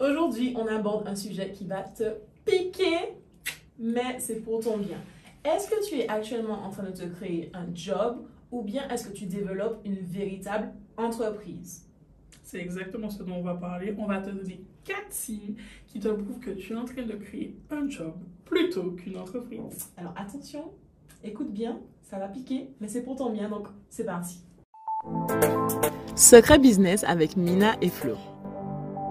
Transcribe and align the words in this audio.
Aujourd'hui, 0.00 0.54
on 0.56 0.66
aborde 0.66 1.06
un 1.06 1.14
sujet 1.14 1.52
qui 1.52 1.66
va 1.66 1.82
te 1.82 2.16
piquer, 2.44 3.14
mais 3.78 4.18
c'est 4.18 4.40
pour 4.40 4.60
ton 4.60 4.78
bien. 4.78 4.98
Est-ce 5.44 5.70
que 5.70 5.88
tu 5.88 6.00
es 6.00 6.08
actuellement 6.08 6.64
en 6.64 6.70
train 6.70 6.82
de 6.82 6.90
te 6.90 7.04
créer 7.04 7.52
un 7.54 7.72
job 7.72 8.26
ou 8.50 8.62
bien 8.62 8.88
est-ce 8.88 9.08
que 9.08 9.12
tu 9.12 9.26
développes 9.26 9.80
une 9.84 10.00
véritable 10.00 10.72
entreprise? 10.96 11.88
C'est 12.42 12.58
exactement 12.58 13.08
ce 13.08 13.22
dont 13.22 13.36
on 13.36 13.42
va 13.42 13.54
parler. 13.54 13.94
On 13.96 14.06
va 14.06 14.20
te 14.20 14.30
donner 14.30 14.64
quatre 14.82 15.12
signes 15.12 15.54
qui 15.86 16.00
te 16.00 16.08
prouvent 16.08 16.40
que 16.40 16.50
tu 16.50 16.72
es 16.72 16.76
en 16.76 16.84
train 16.84 17.02
de 17.02 17.14
créer 17.14 17.56
un 17.70 17.88
job 17.88 18.14
plutôt 18.44 18.90
qu'une 18.92 19.16
entreprise. 19.16 19.90
Alors 19.96 20.14
attention, 20.16 20.72
écoute 21.22 21.52
bien, 21.52 21.78
ça 22.02 22.18
va 22.18 22.26
piquer, 22.26 22.70
mais 22.80 22.88
c'est 22.88 23.02
pour 23.02 23.14
ton 23.14 23.30
bien, 23.30 23.48
donc 23.48 23.68
c'est 23.90 24.04
parti. 24.04 24.40
Secret 26.16 26.58
Business 26.58 27.04
avec 27.04 27.36
Mina 27.36 27.76
et 27.80 27.90
Flo. 27.90 28.16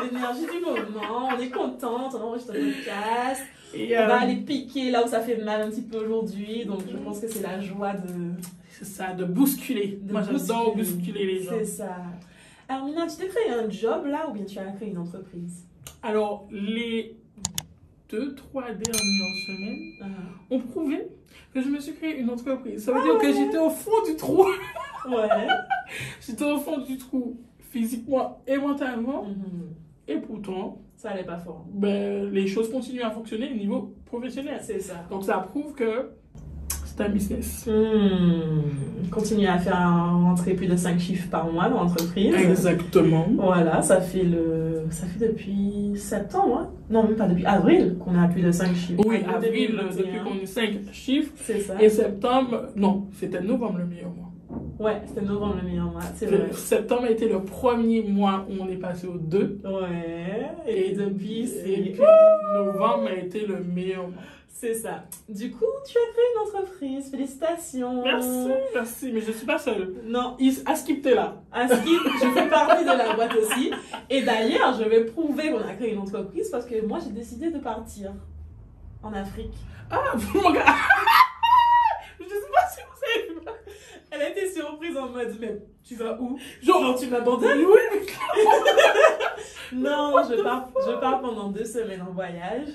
c'est 0.00 0.12
l'énergie 0.12 0.46
du 0.46 0.64
moment, 0.64 1.28
on 1.36 1.38
est 1.40 1.50
contente, 1.50 2.14
on 2.14 2.22
enregistre 2.22 2.52
un 2.52 2.64
podcast, 2.72 3.42
on 3.74 3.78
va 3.78 4.16
euh, 4.16 4.20
aller 4.20 4.36
piquer 4.36 4.90
là 4.90 5.04
où 5.04 5.08
ça 5.08 5.20
fait 5.20 5.36
mal 5.36 5.62
un 5.62 5.70
petit 5.70 5.82
peu 5.82 5.98
aujourd'hui, 5.98 6.64
donc 6.64 6.80
je 6.90 6.96
pense 6.96 7.20
que 7.20 7.28
c'est 7.28 7.42
la 7.42 7.60
joie 7.60 7.92
de... 7.92 8.32
c'est 8.70 8.84
ça, 8.86 9.12
de 9.12 9.24
bousculer. 9.24 9.98
de 10.02 10.12
Moi, 10.12 10.22
j'adore 10.22 10.76
bousculer 10.76 11.26
les 11.26 11.42
gens. 11.42 11.50
C'est 11.58 11.64
ça. 11.64 11.96
Alors 12.68 12.84
Mina, 12.86 13.06
tu 13.06 13.16
t'es 13.16 13.28
créé 13.28 13.50
un 13.50 13.68
job 13.70 14.06
là 14.06 14.28
ou 14.28 14.32
bien 14.32 14.44
tu 14.44 14.58
as 14.58 14.64
créé 14.72 14.90
une 14.90 14.98
entreprise? 14.98 15.64
Alors, 16.02 16.46
les 16.50 17.16
deux, 18.10 18.34
trois 18.34 18.64
dernières 18.72 19.36
semaines 19.46 19.92
Ah. 20.02 20.06
ont 20.50 20.60
prouvé 20.60 21.08
que 21.52 21.60
je 21.62 21.68
me 21.68 21.80
suis 21.80 21.94
créé 21.94 22.18
une 22.18 22.30
entreprise. 22.30 22.84
Ça 22.84 22.92
veut 22.92 23.02
dire 23.02 23.18
que 23.18 23.32
j'étais 23.32 23.58
au 23.58 23.70
fond 23.70 24.02
du 24.06 24.16
trou. 24.16 24.44
Ouais. 25.08 25.28
j'étais 26.26 26.44
au 26.44 26.58
fond 26.58 26.78
du 26.78 26.96
trou 26.98 27.38
physiquement 27.70 28.40
et 28.46 28.56
mentalement. 28.56 29.24
Mhm. 29.24 29.74
Et 30.08 30.16
pourtant, 30.16 30.78
Ça 30.96 31.10
allait 31.10 31.22
pas 31.24 31.38
fort. 31.38 31.66
ben, 31.72 32.30
les 32.32 32.46
choses 32.46 32.70
continuent 32.70 33.02
à 33.02 33.10
fonctionner 33.10 33.50
au 33.52 33.56
niveau 33.56 33.94
professionnel. 34.06 34.58
C'est 34.62 34.80
ça. 34.80 35.06
Donc, 35.10 35.22
ça 35.24 35.38
prouve 35.38 35.74
que 35.74 36.10
c'est 36.84 37.04
un 37.04 37.08
business. 37.10 37.68
Hmm. 37.68 38.62
Continue 39.10 39.46
à 39.46 39.58
faire 39.58 39.78
rentrer 39.78 40.54
plus 40.54 40.66
de 40.66 40.74
5 40.76 40.98
chiffres 40.98 41.28
par 41.30 41.50
mois 41.52 41.68
dans 41.68 41.82
l'entreprise. 41.84 42.34
Exactement. 42.34 43.26
Voilà, 43.36 43.82
ça 43.82 44.00
fait 44.00 44.24
le 44.24 44.82
ça 44.90 45.06
fait 45.06 45.28
depuis 45.28 45.92
septembre, 45.96 46.58
hein 46.62 46.70
non 46.90 47.04
même 47.04 47.16
pas 47.16 47.28
depuis 47.28 47.44
avril 47.44 47.96
qu'on 47.98 48.18
a 48.18 48.26
plus 48.26 48.42
de 48.42 48.50
5 48.50 48.74
chiffres. 48.74 49.02
Oui, 49.06 49.18
avril, 49.32 49.76
2021. 49.76 49.96
depuis 49.96 50.18
qu'on 50.24 50.42
est 50.42 50.46
5 50.46 50.70
chiffres. 50.92 51.32
C'est 51.36 51.60
ça. 51.60 51.80
Et 51.80 51.88
septembre, 51.90 52.70
non, 52.74 53.06
c'était 53.12 53.42
novembre 53.42 53.78
le 53.78 53.86
meilleur 53.86 54.10
mois. 54.10 54.27
Ouais, 54.78 55.02
c'était 55.06 55.22
novembre 55.22 55.56
le 55.60 55.68
meilleur 55.68 55.86
mois, 55.86 56.02
c'est 56.14 56.26
vrai. 56.26 56.52
Septembre 56.52 57.04
a 57.04 57.10
été 57.10 57.28
le 57.28 57.42
premier 57.42 58.02
mois 58.02 58.46
où 58.48 58.62
on 58.62 58.68
est 58.68 58.76
passé 58.76 59.06
au 59.08 59.18
2. 59.18 59.60
Ouais. 59.64 60.50
Et, 60.66 60.92
depuis 60.94 61.42
Et 61.42 61.46
c'est 61.46 61.90
puis, 61.92 62.00
novembre 62.54 63.08
a 63.08 63.14
été 63.14 63.44
le 63.44 63.58
meilleur 63.58 64.02
mois. 64.04 64.22
c'est 64.48 64.74
ça. 64.74 65.02
Du 65.28 65.50
coup, 65.50 65.64
tu 65.84 65.96
as 65.98 66.12
créé 66.12 66.24
une 66.34 66.48
entreprise. 66.60 67.10
Félicitations. 67.10 68.04
Merci, 68.04 68.48
merci, 68.72 69.10
mais 69.12 69.20
je 69.20 69.32
suis 69.32 69.46
pas 69.46 69.58
seule. 69.58 69.94
Non, 70.06 70.36
Is- 70.38 70.62
Askip, 70.64 71.02
t'es 71.02 71.14
là. 71.16 71.34
À 71.50 71.66
Skip, 71.66 72.00
je 72.22 72.28
fais 72.28 72.48
partie 72.48 72.84
de 72.84 72.88
la 72.90 73.14
boîte 73.14 73.34
aussi. 73.34 73.72
Et 74.08 74.22
d'ailleurs, 74.22 74.74
je 74.80 74.88
vais 74.88 75.04
prouver 75.06 75.50
qu'on 75.50 75.58
a 75.66 75.74
créé 75.74 75.92
une 75.92 75.98
entreprise 75.98 76.50
parce 76.50 76.66
que 76.66 76.86
moi, 76.86 76.98
j'ai 77.04 77.10
décidé 77.10 77.50
de 77.50 77.58
partir 77.58 78.12
en 79.02 79.12
Afrique. 79.12 79.54
Ah, 79.90 80.12
mon 80.34 80.50
gars. 80.52 80.64
Elle 84.18 84.26
a 84.26 84.30
été 84.30 84.50
surprise 84.50 84.96
en 84.96 85.08
mode, 85.10 85.36
mais 85.40 85.58
tu 85.84 85.94
vas 85.94 86.18
où? 86.20 86.38
Genre, 86.62 86.80
Genre, 86.82 86.98
tu 86.98 87.06
m'abandonnes? 87.06 87.58
oui, 87.58 87.80
mais 87.92 88.00
Non, 89.78 90.12
je 90.28 90.42
pars, 90.42 90.68
je 90.86 90.92
pars 91.00 91.20
pendant 91.20 91.48
deux 91.50 91.64
semaines 91.64 92.02
en 92.02 92.12
voyage. 92.12 92.68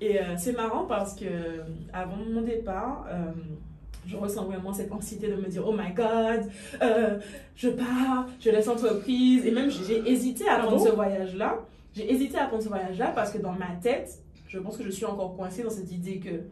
Et 0.00 0.20
euh, 0.20 0.36
c'est 0.36 0.52
marrant 0.52 0.84
parce 0.84 1.14
que 1.14 1.24
euh, 1.24 1.62
avant 1.92 2.16
mon 2.16 2.42
départ, 2.42 3.06
euh, 3.10 3.32
je 4.06 4.16
ressens 4.16 4.44
vraiment 4.44 4.72
cette 4.72 4.92
anxiété 4.92 5.28
de 5.28 5.36
me 5.36 5.46
dire 5.48 5.66
Oh 5.66 5.72
my 5.72 5.92
god, 5.92 6.48
euh, 6.82 7.18
je 7.56 7.68
pars, 7.70 8.26
je 8.40 8.50
laisse 8.50 8.66
l'entreprise. 8.66 9.46
Et 9.46 9.50
même 9.50 9.70
j'ai 9.70 10.08
hésité 10.10 10.48
à 10.48 10.56
Ah 10.56 10.58
prendre 10.60 10.76
bon? 10.78 10.84
ce 10.84 10.90
voyage-là. 10.90 11.58
J'ai 11.94 12.10
hésité 12.12 12.38
à 12.38 12.46
prendre 12.46 12.62
ce 12.62 12.68
voyage-là 12.68 13.12
parce 13.14 13.30
que 13.32 13.38
dans 13.38 13.52
ma 13.52 13.70
tête, 13.82 14.10
je 14.48 14.58
pense 14.58 14.76
que 14.76 14.84
je 14.84 14.90
suis 14.90 15.06
encore 15.06 15.34
coincée 15.34 15.62
dans 15.62 15.70
cette 15.70 15.90
idée 15.90 16.18
que 16.20 16.42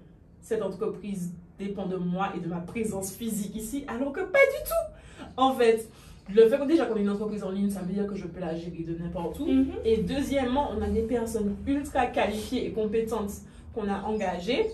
cette 0.44 0.62
entreprise 0.62 1.32
dépend 1.58 1.86
de 1.86 1.96
moi 1.96 2.28
et 2.36 2.40
de 2.40 2.48
ma 2.48 2.58
présence 2.60 3.12
physique 3.12 3.56
ici, 3.56 3.84
alors 3.88 4.12
que 4.12 4.20
pas 4.20 4.38
du 4.38 4.62
tout. 4.68 5.24
En 5.36 5.52
fait, 5.54 5.88
le 6.34 6.48
fait 6.48 6.58
que 6.58 6.64
déjà 6.66 6.86
qu'on 6.86 6.96
ait 6.96 7.00
une 7.02 7.10
entreprise 7.10 7.42
en 7.44 7.50
ligne, 7.50 7.70
ça 7.70 7.80
veut 7.80 7.92
dire 7.92 8.06
que 8.06 8.14
je 8.14 8.26
peux 8.26 8.40
la 8.40 8.54
gérer 8.54 8.84
de 8.86 8.96
n'importe 9.02 9.40
où. 9.40 9.46
Mhm. 9.46 9.72
Et 9.84 9.96
deuxièmement, 9.98 10.70
on 10.76 10.80
a 10.82 10.88
des 10.88 11.02
personnes 11.02 11.56
ultra 11.66 12.06
qualifiées 12.06 12.66
et 12.66 12.72
compétentes 12.72 13.32
qu'on 13.74 13.88
a 13.88 14.02
engagées 14.02 14.66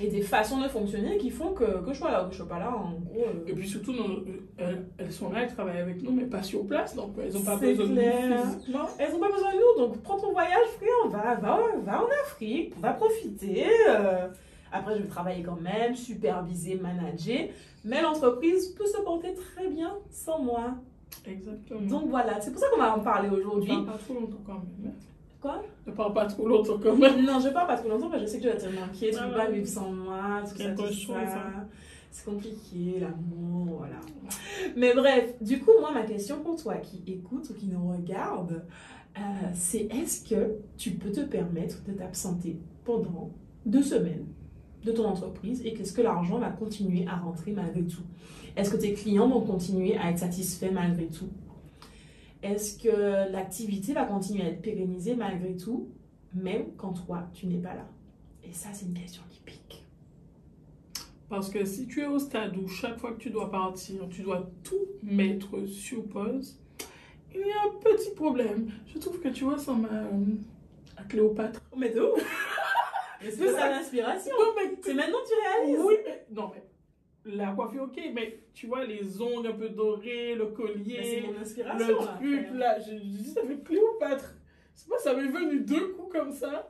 et 0.00 0.08
des 0.08 0.22
façons 0.22 0.58
de 0.62 0.68
fonctionner 0.68 1.18
qui 1.18 1.28
font 1.30 1.52
que, 1.52 1.84
que 1.84 1.92
je 1.92 1.98
sois 1.98 2.10
là 2.10 2.24
ou 2.24 2.26
que 2.28 2.32
je 2.32 2.38
sois 2.38 2.48
pas 2.48 2.58
là, 2.58 2.74
en 2.74 2.92
gros. 2.92 3.24
euh, 3.26 3.44
Et 3.46 3.52
puis 3.52 3.68
surtout, 3.68 3.92
euh, 3.92 4.24
elles, 4.56 4.86
elles 4.96 5.12
sont 5.12 5.30
là, 5.30 5.42
elles 5.42 5.52
travaillent 5.52 5.80
avec 5.80 6.02
nous, 6.02 6.12
mais 6.12 6.24
pas 6.24 6.42
sur 6.42 6.64
place, 6.66 6.94
donc 6.96 7.10
elles 7.22 7.32
n'ont 7.34 7.42
pas 7.42 7.56
besoin 7.56 7.86
clair. 7.88 8.22
de 8.22 8.34
nous 8.34 8.42
physiquement. 8.52 8.86
elles 8.98 9.12
n'ont 9.12 9.18
pas 9.20 9.30
besoin 9.32 9.52
de 9.52 9.58
nous, 9.58 9.84
donc 9.86 10.02
prends 10.02 10.18
ton 10.18 10.32
voyage, 10.32 10.66
frère, 10.78 11.10
va, 11.10 11.34
va, 11.34 11.60
va 11.84 12.02
en 12.04 12.08
Afrique, 12.24 12.72
va 12.80 12.92
profiter. 12.94 13.66
euh. 13.90 14.28
Après, 14.72 14.96
je 14.96 15.02
vais 15.02 15.08
travailler 15.08 15.42
quand 15.42 15.60
même, 15.60 15.94
superviser, 15.94 16.76
manager. 16.76 17.48
Mais 17.84 18.00
l'entreprise 18.02 18.68
peut 18.70 18.86
se 18.86 19.00
porter 19.02 19.34
très 19.34 19.68
bien 19.68 19.92
sans 20.10 20.40
moi. 20.42 20.74
Exactement. 21.26 21.80
Donc 21.82 22.08
voilà, 22.08 22.40
c'est 22.40 22.50
pour 22.50 22.60
ça 22.60 22.66
qu'on 22.72 22.80
va 22.80 22.96
en 22.96 23.00
parler 23.00 23.28
ne 23.28 23.34
aujourd'hui. 23.36 23.68
parle 23.68 23.84
pas 23.86 23.98
trop 23.98 24.14
longtemps 24.14 24.40
quand 24.46 24.54
même. 24.54 24.86
hein. 24.86 24.90
Quoi? 25.40 25.62
Ne 25.86 25.92
parle 25.92 26.12
pas 26.14 26.26
trop 26.26 26.46
longtemps 26.48 26.78
quand 26.82 26.96
même. 26.96 27.24
Non, 27.26 27.38
je 27.40 27.48
parle 27.50 27.66
pas 27.66 27.76
trop 27.76 27.88
longtemps 27.88 28.08
parce 28.08 28.22
que 28.22 28.28
je 28.28 28.32
sais 28.32 28.38
que 28.38 28.44
tu 28.44 28.48
vas 28.48 28.56
te 28.56 28.66
manquer, 28.74 29.10
tu 29.10 29.16
Ah 29.20 29.28
peux 29.28 29.34
pas 29.34 29.50
vivre 29.50 29.66
sans 29.66 29.90
moi, 29.90 30.40
tout 30.42 30.56
ça, 30.56 30.70
tout 30.70 30.86
ça. 30.92 31.26
ça. 31.26 31.44
C'est 32.10 32.24
compliqué, 32.24 33.00
l'amour, 33.00 33.76
voilà. 33.78 33.96
Mais 34.76 34.94
bref, 34.94 35.34
du 35.42 35.58
coup, 35.60 35.70
moi, 35.80 35.90
ma 35.92 36.02
question 36.04 36.40
pour 36.42 36.56
toi 36.56 36.76
qui 36.76 37.02
écoute 37.06 37.48
ou 37.50 37.54
qui 37.54 37.66
nous 37.66 37.88
regarde, 37.90 38.62
euh, 39.18 39.20
c'est 39.54 39.88
est-ce 39.92 40.28
que 40.28 40.56
tu 40.78 40.92
peux 40.92 41.10
te 41.10 41.20
permettre 41.20 41.82
de 41.84 41.92
t'absenter 41.92 42.56
pendant 42.84 43.30
deux 43.66 43.82
semaines? 43.82 44.26
De 44.84 44.92
ton 44.92 45.06
entreprise 45.06 45.62
et 45.64 45.74
qu'est-ce 45.74 45.92
que 45.92 46.02
l'argent 46.02 46.38
va 46.38 46.50
continuer 46.50 47.06
à 47.06 47.16
rentrer 47.16 47.52
malgré 47.52 47.82
tout 47.82 48.02
Est-ce 48.56 48.70
que 48.70 48.76
tes 48.76 48.92
clients 48.94 49.28
vont 49.28 49.40
continuer 49.40 49.96
à 49.96 50.10
être 50.10 50.18
satisfaits 50.18 50.72
malgré 50.72 51.06
tout? 51.06 51.28
Est-ce 52.42 52.78
que 52.78 53.30
l'activité 53.30 53.92
va 53.92 54.04
continuer 54.04 54.42
à 54.42 54.48
être 54.48 54.62
pérennisée 54.62 55.14
malgré 55.14 55.56
tout, 55.56 55.88
même 56.34 56.64
quand 56.76 56.92
toi, 56.92 57.28
tu 57.32 57.46
n'es 57.46 57.58
pas 57.58 57.74
là? 57.74 57.86
Et 58.42 58.52
ça, 58.52 58.70
c'est 58.72 58.86
une 58.86 58.94
question 58.94 59.22
qui 59.30 59.40
pique. 59.44 59.84
Parce 61.28 61.48
que 61.48 61.64
si 61.64 61.86
tu 61.86 62.00
es 62.00 62.06
au 62.06 62.18
stade 62.18 62.56
où 62.56 62.66
chaque 62.66 62.98
fois 62.98 63.12
que 63.12 63.18
tu 63.18 63.30
dois 63.30 63.50
partir, 63.50 64.08
tu 64.10 64.22
dois 64.22 64.50
tout 64.64 64.86
mettre 65.02 65.64
sur 65.66 66.04
pause, 66.04 66.58
il 67.32 67.40
y 67.40 67.52
a 67.52 67.68
un 67.68 67.78
petit 67.80 68.10
problème. 68.14 68.70
Je 68.92 68.98
trouve 68.98 69.20
que 69.20 69.28
tu 69.28 69.44
ressembles 69.44 69.88
à, 69.90 70.02
euh, 70.02 70.34
à 70.96 71.04
Cléopâtre. 71.04 71.60
Mais 71.76 71.90
de 71.90 72.00
où 73.22 73.24
Mais 73.24 73.30
c'est 73.30 74.82
C'est 74.82 74.94
maintenant 74.94 75.18
que 75.22 75.28
tu 75.28 75.34
réalises 75.48 75.80
Oui, 75.84 75.94
mais 76.04 76.26
non, 76.30 76.50
mais 76.54 76.62
la 77.24 77.52
coiffure, 77.52 77.84
ok, 77.84 78.00
mais 78.12 78.40
tu 78.52 78.66
vois 78.66 78.84
les 78.84 79.20
ongles 79.22 79.46
un 79.48 79.52
peu 79.52 79.68
dorés, 79.68 80.34
le 80.34 80.46
collier, 80.46 81.22
mon 81.24 81.32
le 81.32 81.38
là, 81.38 82.14
truc 82.16 82.46
frère. 82.46 82.54
là, 82.54 82.80
je, 82.80 82.90
je 82.92 82.96
dis 82.98 83.30
ça 83.30 83.42
fait 83.42 83.62
Cléopâtre. 83.62 84.34
C'est 84.74 84.88
pas, 84.88 84.98
ça 84.98 85.14
m'est 85.14 85.28
venu 85.28 85.60
deux 85.60 85.88
coups 85.92 86.12
comme 86.18 86.32
ça. 86.32 86.68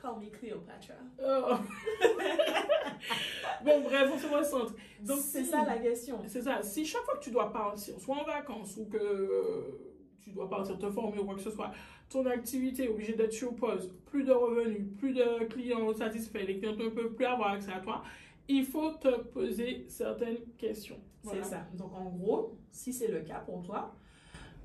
Call 0.00 0.20
me 0.20 0.30
Cléopâtre. 0.30 0.92
Oh. 1.22 1.56
bon, 3.64 3.80
bref, 3.82 4.10
on 4.14 4.18
se 4.18 4.26
recentre. 4.26 4.74
Donc, 5.00 5.18
c'est 5.18 5.44
si- 5.44 5.50
ça 5.50 5.64
la 5.64 5.76
question. 5.78 6.18
C'est 6.26 6.42
ça. 6.42 6.62
Si 6.62 6.84
chaque 6.84 7.02
fois 7.02 7.16
que 7.16 7.24
tu 7.24 7.30
dois 7.30 7.52
partir, 7.52 7.98
soit 8.00 8.16
en 8.16 8.24
vacances 8.24 8.76
ou 8.78 8.86
que 8.86 8.96
euh, 8.96 9.93
tu 10.20 10.30
dois 10.30 10.48
partir 10.48 10.78
te 10.78 10.90
former 10.90 11.18
ou 11.18 11.24
quoi 11.24 11.34
que 11.34 11.40
ce 11.40 11.50
soit, 11.50 11.72
ton 12.08 12.26
activité 12.26 12.84
est 12.84 12.88
obligée 12.88 13.14
d'être 13.14 13.32
sur 13.32 13.54
pause, 13.54 13.92
plus 14.06 14.24
de 14.24 14.32
revenus, 14.32 14.86
plus 14.98 15.12
de 15.12 15.44
clients 15.46 15.92
satisfaits, 15.92 16.44
les 16.46 16.58
clients 16.58 16.76
ne 16.76 16.88
peuvent 16.88 17.14
plus 17.14 17.26
avoir 17.26 17.52
accès 17.52 17.72
à 17.72 17.80
toi, 17.80 18.02
il 18.48 18.64
faut 18.64 18.90
te 18.92 19.22
poser 19.28 19.86
certaines 19.88 20.38
questions. 20.58 20.98
C'est 21.22 21.44
ça. 21.44 21.66
Donc 21.74 21.94
en 21.94 22.10
gros, 22.10 22.58
si 22.70 22.92
c'est 22.92 23.08
le 23.08 23.20
cas 23.20 23.38
pour 23.40 23.62
toi, 23.62 23.94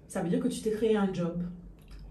ça 0.07 0.21
veut 0.21 0.29
dire 0.29 0.39
que 0.39 0.47
tu 0.47 0.61
t'es 0.61 0.71
créé 0.71 0.95
un 0.95 1.13
job. 1.13 1.41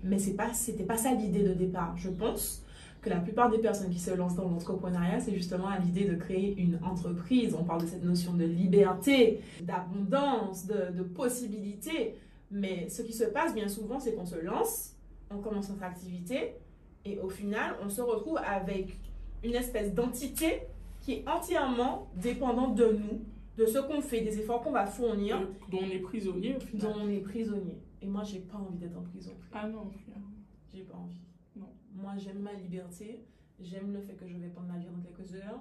Mais 0.05 0.19
c'est 0.19 0.35
pas, 0.35 0.55
c'était 0.55 0.85
pas 0.85 0.97
ça 0.97 1.13
l'idée 1.13 1.43
de 1.43 1.53
départ. 1.53 1.97
Je 1.97 2.09
pense 2.09 2.65
que 3.03 3.11
la 3.11 3.19
plupart 3.19 3.51
des 3.51 3.59
personnes 3.59 3.91
qui 3.91 3.99
se 3.99 4.11
lancent 4.13 4.37
dans 4.37 4.49
l'entrepreneuriat, 4.49 5.21
c'est 5.21 5.35
justement 5.35 5.69
à 5.69 5.79
l'idée 5.79 6.05
de 6.05 6.15
créer 6.15 6.57
une 6.57 6.79
entreprise. 6.83 7.55
On 7.55 7.65
parle 7.65 7.83
de 7.83 7.87
cette 7.87 8.05
notion 8.05 8.35
de 8.35 8.45
liberté, 8.45 9.41
d'abondance, 9.61 10.67
de, 10.67 10.97
de 10.97 11.03
possibilité. 11.03 12.15
Mais 12.51 12.89
ce 12.89 13.03
qui 13.03 13.13
se 13.13 13.25
passe 13.25 13.55
bien 13.55 13.69
souvent, 13.69 14.01
c'est 14.01 14.15
qu'on 14.15 14.27
se 14.27 14.37
lance, 14.37 14.95
on 15.31 15.39
commence 15.39 15.69
notre 15.69 15.83
activité, 15.83 16.55
et 17.05 17.19
au 17.19 17.29
final, 17.29 17.77
on 17.83 17.89
se 17.89 18.01
retrouve 18.01 18.39
avec 18.39 18.99
une 19.45 19.55
espèce 19.55 19.95
d'entité 19.95 20.63
qui 21.01 21.13
est 21.15 21.29
entièrement 21.29 22.09
dépendante 22.17 22.75
de 22.75 22.87
nous, 22.87 23.23
de 23.57 23.67
ce 23.67 23.79
qu'on 23.79 24.01
fait, 24.01 24.21
des 24.21 24.39
efforts 24.39 24.63
qu'on 24.63 24.73
va 24.73 24.87
fournir. 24.87 25.41
Dont 25.71 25.79
on 25.83 25.91
est 25.91 26.01
prisonnier 26.01 26.57
au 26.57 26.61
final. 26.61 26.81
Dont 26.81 27.01
on 27.01 27.09
est 27.09 27.21
prisonnier. 27.21 27.79
Et 28.01 28.07
moi, 28.07 28.23
j'ai 28.25 28.41
pas 28.41 28.57
envie 28.57 28.79
d'être 28.79 28.97
en 28.97 29.03
prison. 29.03 29.33
Ah 29.53 29.67
non, 29.67 29.91
J'ai 30.73 30.83
pas 30.83 30.97
envie. 30.97 31.21
Non. 31.57 31.69
Moi, 31.95 32.13
j'aime 32.17 32.41
ma 32.41 32.53
liberté. 32.53 33.25
J'aime 33.61 33.93
le 33.93 34.01
fait 34.01 34.15
que 34.15 34.27
je 34.27 34.37
vais 34.37 34.49
prendre 34.49 34.69
l'avion 34.73 34.93
dans 34.93 35.03
quelques 35.03 35.35
heures. 35.35 35.61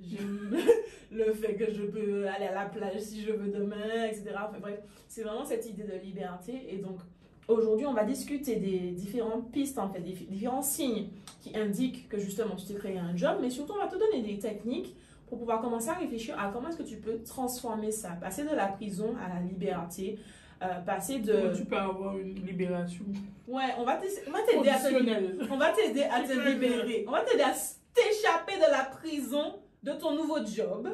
Le 1.12 1.32
fait 1.32 1.54
que 1.54 1.72
je 1.72 1.82
peux 1.82 2.28
aller 2.28 2.46
à 2.46 2.54
la 2.54 2.66
plage 2.66 3.00
si 3.00 3.22
je 3.22 3.32
veux 3.32 3.50
demain, 3.50 4.04
etc. 4.06 4.30
Enfin 4.48 4.60
bref, 4.60 4.78
c'est 5.08 5.22
vraiment 5.22 5.44
cette 5.44 5.66
idée 5.66 5.82
de 5.82 5.98
liberté. 6.04 6.66
Et 6.68 6.76
donc, 6.76 7.00
aujourd'hui, 7.48 7.86
on 7.86 7.94
va 7.94 8.04
discuter 8.04 8.56
des 8.56 8.92
différentes 8.92 9.50
pistes, 9.50 9.78
en 9.78 9.90
fait, 9.90 10.00
des 10.00 10.12
différents 10.12 10.62
signes 10.62 11.08
qui 11.40 11.56
indiquent 11.56 12.08
que 12.08 12.18
justement 12.18 12.54
tu 12.54 12.66
t'es 12.66 12.74
créé 12.74 12.98
un 12.98 13.16
job. 13.16 13.38
Mais 13.40 13.50
surtout, 13.50 13.72
on 13.74 13.82
va 13.82 13.88
te 13.88 13.96
donner 13.96 14.22
des 14.22 14.38
techniques 14.38 14.94
pour 15.30 15.38
pouvoir 15.38 15.60
commencer 15.60 15.88
à 15.88 15.94
réfléchir 15.94 16.38
à 16.38 16.50
comment 16.52 16.68
est-ce 16.68 16.76
que 16.76 16.82
tu 16.82 16.96
peux 16.96 17.22
transformer 17.22 17.92
ça, 17.92 18.10
passer 18.20 18.44
de 18.44 18.54
la 18.54 18.66
prison 18.66 19.14
à 19.24 19.32
la 19.32 19.40
liberté, 19.40 20.18
euh, 20.62 20.80
passer 20.80 21.20
de... 21.20 21.32
Comment 21.32 21.54
tu 21.54 21.64
peux 21.64 21.76
avoir 21.76 22.18
une 22.18 22.34
libération 22.44 23.04
Ouais, 23.46 23.74
on 23.78 23.84
va 23.84 23.96
t'aider 23.96 24.68
à 24.68 24.78
te, 24.78 25.52
on 25.52 25.56
va 25.56 25.70
t'aider 25.70 26.02
à 26.02 26.20
te 26.20 26.32
libérer. 26.32 27.04
On 27.06 27.12
va 27.12 27.22
t'aider 27.22 27.44
à 27.44 27.54
t'échapper 27.94 28.56
de 28.56 28.70
la 28.70 28.84
prison 28.84 29.54
de 29.82 29.92
ton 29.92 30.14
nouveau 30.14 30.44
job 30.44 30.88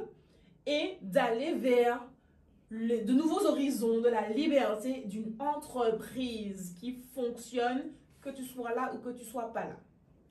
et 0.67 0.99
d'aller 1.03 1.55
vers 1.55 2.05
de 2.71 3.13
nouveaux 3.13 3.47
horizons, 3.47 4.01
de 4.01 4.09
la 4.09 4.29
liberté 4.29 5.05
d'une 5.07 5.35
entreprise 5.39 6.75
qui 6.81 6.95
fonctionne, 7.15 7.93
que 8.21 8.31
tu 8.31 8.45
sois 8.45 8.75
là 8.75 8.93
ou 8.95 8.99
que 8.99 9.11
tu 9.11 9.25
sois 9.25 9.53
pas 9.53 9.65
là. 9.65 9.77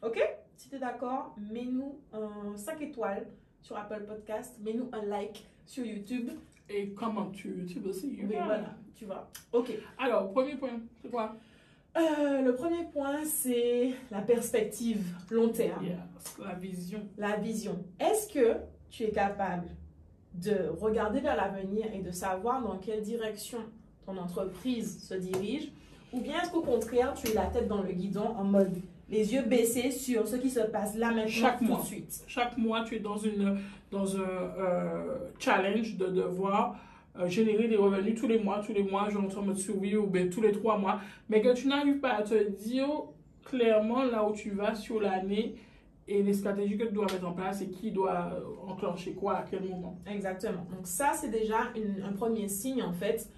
Ok? 0.01 0.19
Si 0.57 0.69
tu 0.69 0.75
es 0.75 0.79
d'accord, 0.79 1.35
mets-nous 1.37 1.99
un 2.13 2.55
5 2.57 2.81
étoiles 2.81 3.27
sur 3.61 3.77
Apple 3.77 4.05
Podcast, 4.05 4.57
mets-nous 4.61 4.89
un 4.91 5.05
like 5.05 5.45
sur 5.65 5.85
YouTube. 5.85 6.31
Et 6.69 6.89
comment 6.93 7.29
tu 7.31 7.49
YouTube 7.49 7.85
aussi. 7.87 8.17
Oui, 8.19 8.35
voilà, 8.35 8.75
tu 8.95 9.05
vois. 9.05 9.29
Ok. 9.51 9.71
Alors, 9.97 10.31
premier 10.31 10.55
point, 10.55 10.79
c'est 11.01 11.09
quoi? 11.09 11.35
Euh, 11.97 12.41
le 12.41 12.55
premier 12.55 12.83
point, 12.93 13.23
c'est 13.25 13.91
la 14.11 14.21
perspective 14.21 15.03
long 15.31 15.49
terme. 15.49 15.83
Yes, 15.85 15.97
la 16.43 16.53
vision. 16.55 16.99
La 17.17 17.35
vision. 17.37 17.83
Est-ce 17.99 18.31
que 18.33 18.57
tu 18.89 19.03
es 19.03 19.11
capable 19.11 19.67
de 20.33 20.69
regarder 20.79 21.21
vers 21.21 21.35
l'avenir 21.35 21.85
et 21.93 22.01
de 22.01 22.11
savoir 22.11 22.61
dans 22.61 22.77
quelle 22.77 23.01
direction 23.01 23.59
ton 24.05 24.17
entreprise 24.17 25.07
se 25.07 25.13
dirige? 25.13 25.71
Ou 26.13 26.19
bien 26.21 26.41
est-ce 26.41 26.51
qu'au 26.51 26.61
contraire, 26.61 27.13
tu 27.13 27.29
es 27.31 27.33
la 27.33 27.45
tête 27.45 27.67
dans 27.67 27.81
le 27.81 27.91
guidon 27.91 28.27
en 28.37 28.43
mode 28.43 28.73
les 29.09 29.33
yeux 29.33 29.43
baissés 29.43 29.91
sur 29.91 30.27
ce 30.27 30.35
qui 30.37 30.49
se 30.49 30.61
passe 30.61 30.95
là 30.97 31.07
maintenant 31.11 31.27
Chaque 31.27 31.59
tout 31.59 31.65
mois. 31.65 31.79
de 31.81 31.85
suite? 31.85 32.23
Chaque 32.27 32.57
mois, 32.57 32.83
tu 32.83 32.95
es 32.95 32.99
dans, 32.99 33.17
une, 33.17 33.59
dans 33.91 34.15
un 34.17 34.19
euh, 34.19 35.17
challenge 35.39 35.95
de 35.95 36.07
devoir 36.07 36.75
euh, 37.19 37.29
générer 37.29 37.67
des 37.67 37.77
revenus 37.77 38.19
tous 38.19 38.27
les 38.27 38.39
mois, 38.39 38.61
tous 38.65 38.73
les 38.73 38.83
mois, 38.83 39.07
je 39.09 39.17
rentre 39.17 39.37
en 39.37 39.43
mode 39.43 39.57
survie 39.57 39.95
ou 39.95 40.07
bien 40.07 40.27
tous 40.27 40.41
les 40.41 40.51
trois 40.51 40.77
mois, 40.77 40.99
mais 41.29 41.41
que 41.41 41.53
tu 41.53 41.67
n'arrives 41.67 41.99
pas 41.99 42.13
à 42.13 42.23
te 42.23 42.49
dire 42.49 42.87
clairement 43.45 44.03
là 44.03 44.27
où 44.27 44.33
tu 44.33 44.51
vas 44.51 44.75
sur 44.75 44.99
l'année 44.99 45.55
et 46.07 46.21
les 46.21 46.33
stratégies 46.33 46.77
que 46.77 46.83
tu 46.83 46.93
dois 46.93 47.05
mettre 47.05 47.25
en 47.25 47.31
place 47.31 47.61
et 47.61 47.69
qui 47.69 47.91
doit 47.91 48.33
euh, 48.33 48.69
enclencher 48.69 49.13
quoi 49.13 49.37
à 49.37 49.43
quel 49.43 49.63
moment. 49.63 49.97
Exactement. 50.05 50.67
Donc 50.75 50.87
ça, 50.87 51.13
c'est 51.13 51.29
déjà 51.29 51.71
un 52.03 52.11
premier 52.11 52.49
signe 52.49 52.83
en 52.83 52.91
fait 52.91 53.29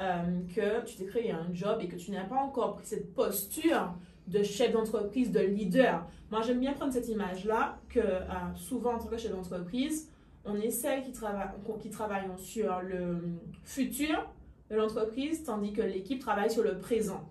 euh, 0.00 0.22
que 0.54 0.84
tu 0.86 0.96
t'es 0.96 1.04
créé 1.04 1.32
un 1.32 1.52
job 1.52 1.78
et 1.80 1.88
que 1.88 1.96
tu 1.96 2.12
n'as 2.12 2.24
pas 2.24 2.36
encore 2.36 2.76
pris 2.76 2.86
cette 2.86 3.14
posture 3.14 3.94
de 4.28 4.42
chef 4.42 4.72
d'entreprise, 4.72 5.32
de 5.32 5.40
leader. 5.40 6.06
Moi, 6.30 6.40
j'aime 6.42 6.60
bien 6.60 6.72
prendre 6.72 6.92
cette 6.92 7.08
image-là 7.08 7.78
que 7.90 8.00
souvent 8.54 8.94
en 8.94 8.98
tant 8.98 9.08
que 9.08 9.18
chef 9.18 9.32
d'entreprise, 9.32 10.08
on 10.44 10.54
est 10.56 10.70
celle 10.70 11.02
qui, 11.02 11.12
travaille, 11.12 11.48
qui 11.80 11.90
travaillons 11.90 12.36
sur 12.36 12.80
le 12.82 13.18
futur 13.64 14.28
de 14.70 14.76
l'entreprise, 14.76 15.42
tandis 15.44 15.72
que 15.72 15.82
l'équipe 15.82 16.20
travaille 16.20 16.50
sur 16.50 16.62
le 16.62 16.78
présent. 16.78 17.28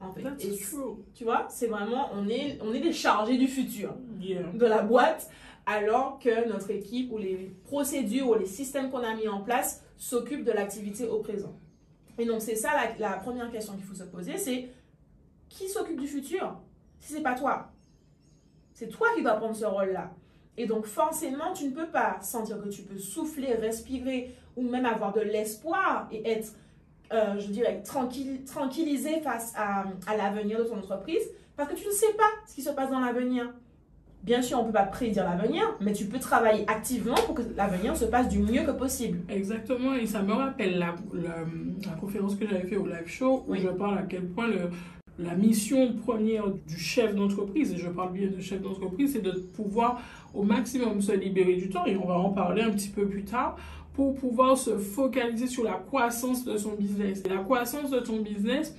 En 0.00 0.12
fait. 0.12 0.22
That's 0.22 0.44
Et 0.44 0.56
true. 0.58 0.96
tu 1.14 1.24
vois, 1.24 1.46
c'est 1.48 1.66
vraiment, 1.68 2.10
on 2.14 2.28
est, 2.28 2.58
on 2.62 2.72
est 2.74 2.80
des 2.80 2.92
chargés 2.92 3.38
du 3.38 3.46
futur 3.48 3.94
Yeah. 4.20 4.42
de 4.52 4.66
la 4.66 4.82
boîte, 4.82 5.30
alors 5.66 6.18
que 6.18 6.48
notre 6.48 6.70
équipe 6.70 7.10
ou 7.12 7.18
les 7.18 7.54
procédures 7.64 8.28
ou 8.28 8.34
les 8.34 8.46
systèmes 8.46 8.90
qu'on 8.90 9.02
a 9.02 9.14
mis 9.14 9.28
en 9.28 9.40
place 9.40 9.82
s'occupent 9.96 10.44
de 10.44 10.52
l'activité 10.52 11.06
au 11.08 11.20
présent. 11.20 11.54
Et 12.18 12.26
donc, 12.26 12.40
c'est 12.42 12.54
ça 12.56 12.70
la, 12.74 13.10
la 13.10 13.16
première 13.18 13.50
question 13.50 13.74
qu'il 13.74 13.84
faut 13.84 13.94
se 13.94 14.04
poser, 14.04 14.36
c'est 14.36 14.68
qui 15.48 15.68
s'occupe 15.68 15.98
du 16.00 16.06
futur? 16.06 16.56
Si 17.00 17.12
c'est 17.14 17.22
pas 17.22 17.34
toi 17.34 17.70
C'est 18.72 18.88
toi 18.88 19.08
qui 19.16 19.22
dois 19.22 19.34
prendre 19.34 19.54
ce 19.54 19.64
rôle-là. 19.64 20.12
Et 20.56 20.66
donc, 20.66 20.86
forcément, 20.86 21.52
tu 21.54 21.64
ne 21.66 21.70
peux 21.72 21.86
pas 21.86 22.18
sentir 22.22 22.62
que 22.62 22.68
tu 22.68 22.82
peux 22.82 22.98
souffler, 22.98 23.54
respirer 23.54 24.34
ou 24.56 24.62
même 24.62 24.86
avoir 24.86 25.12
de 25.12 25.20
l'espoir 25.20 26.08
et 26.12 26.28
être, 26.30 26.52
euh, 27.12 27.38
je 27.38 27.48
dirais, 27.48 27.82
tranquille, 27.84 28.44
tranquillisé 28.44 29.20
face 29.20 29.52
à, 29.56 29.84
à 30.06 30.16
l'avenir 30.16 30.58
de 30.58 30.64
ton 30.64 30.78
entreprise 30.78 31.22
parce 31.56 31.68
que 31.70 31.74
tu 31.76 31.86
ne 31.86 31.92
sais 31.92 32.12
pas 32.16 32.30
ce 32.48 32.54
qui 32.54 32.62
se 32.62 32.70
passe 32.70 32.90
dans 32.90 33.00
l'avenir. 33.00 33.52
Bien 34.22 34.40
sûr, 34.40 34.58
on 34.58 34.62
ne 34.62 34.66
peut 34.68 34.72
pas 34.72 34.84
prédire 34.84 35.24
l'avenir, 35.24 35.62
mais 35.80 35.92
tu 35.92 36.06
peux 36.06 36.18
travailler 36.18 36.64
activement 36.66 37.14
pour 37.26 37.34
que 37.34 37.42
l'avenir 37.56 37.94
se 37.94 38.06
passe 38.06 38.28
du 38.28 38.38
mieux 38.38 38.62
que 38.62 38.70
possible. 38.70 39.18
Exactement, 39.28 39.92
et 39.94 40.06
ça 40.06 40.22
me 40.22 40.32
rappelle 40.32 40.78
la, 40.78 40.94
la, 41.12 41.44
la 41.84 41.92
conférence 42.00 42.34
que 42.34 42.46
j'avais 42.48 42.66
fait 42.66 42.76
au 42.78 42.86
live 42.86 43.06
show 43.06 43.44
où 43.46 43.52
Oui. 43.52 43.60
je 43.60 43.68
parle 43.68 43.98
à 43.98 44.02
quel 44.04 44.26
point 44.28 44.46
le, 44.48 44.70
la 45.18 45.34
mission 45.34 45.92
première 45.92 46.48
du 46.48 46.78
chef 46.78 47.14
d'entreprise, 47.14 47.74
et 47.74 47.76
je 47.76 47.88
parle 47.90 48.14
bien 48.14 48.28
de 48.30 48.40
chef 48.40 48.62
d'entreprise, 48.62 49.12
c'est 49.12 49.20
de 49.22 49.32
pouvoir 49.32 50.00
au 50.34 50.42
maximum 50.42 51.00
se 51.00 51.12
libérer 51.12 51.56
du 51.56 51.68
temps, 51.68 51.86
et 51.86 51.96
on 51.96 52.06
va 52.06 52.14
en 52.14 52.30
parler 52.30 52.62
un 52.62 52.70
petit 52.70 52.88
peu 52.88 53.06
plus 53.06 53.24
tard, 53.24 53.56
pour 53.94 54.14
pouvoir 54.14 54.58
se 54.58 54.76
focaliser 54.76 55.46
sur 55.46 55.64
la 55.64 55.74
croissance 55.74 56.44
de 56.44 56.56
son 56.56 56.74
business. 56.74 57.22
Et 57.24 57.28
la 57.28 57.38
croissance 57.38 57.90
de 57.90 58.00
ton 58.00 58.20
business, 58.20 58.76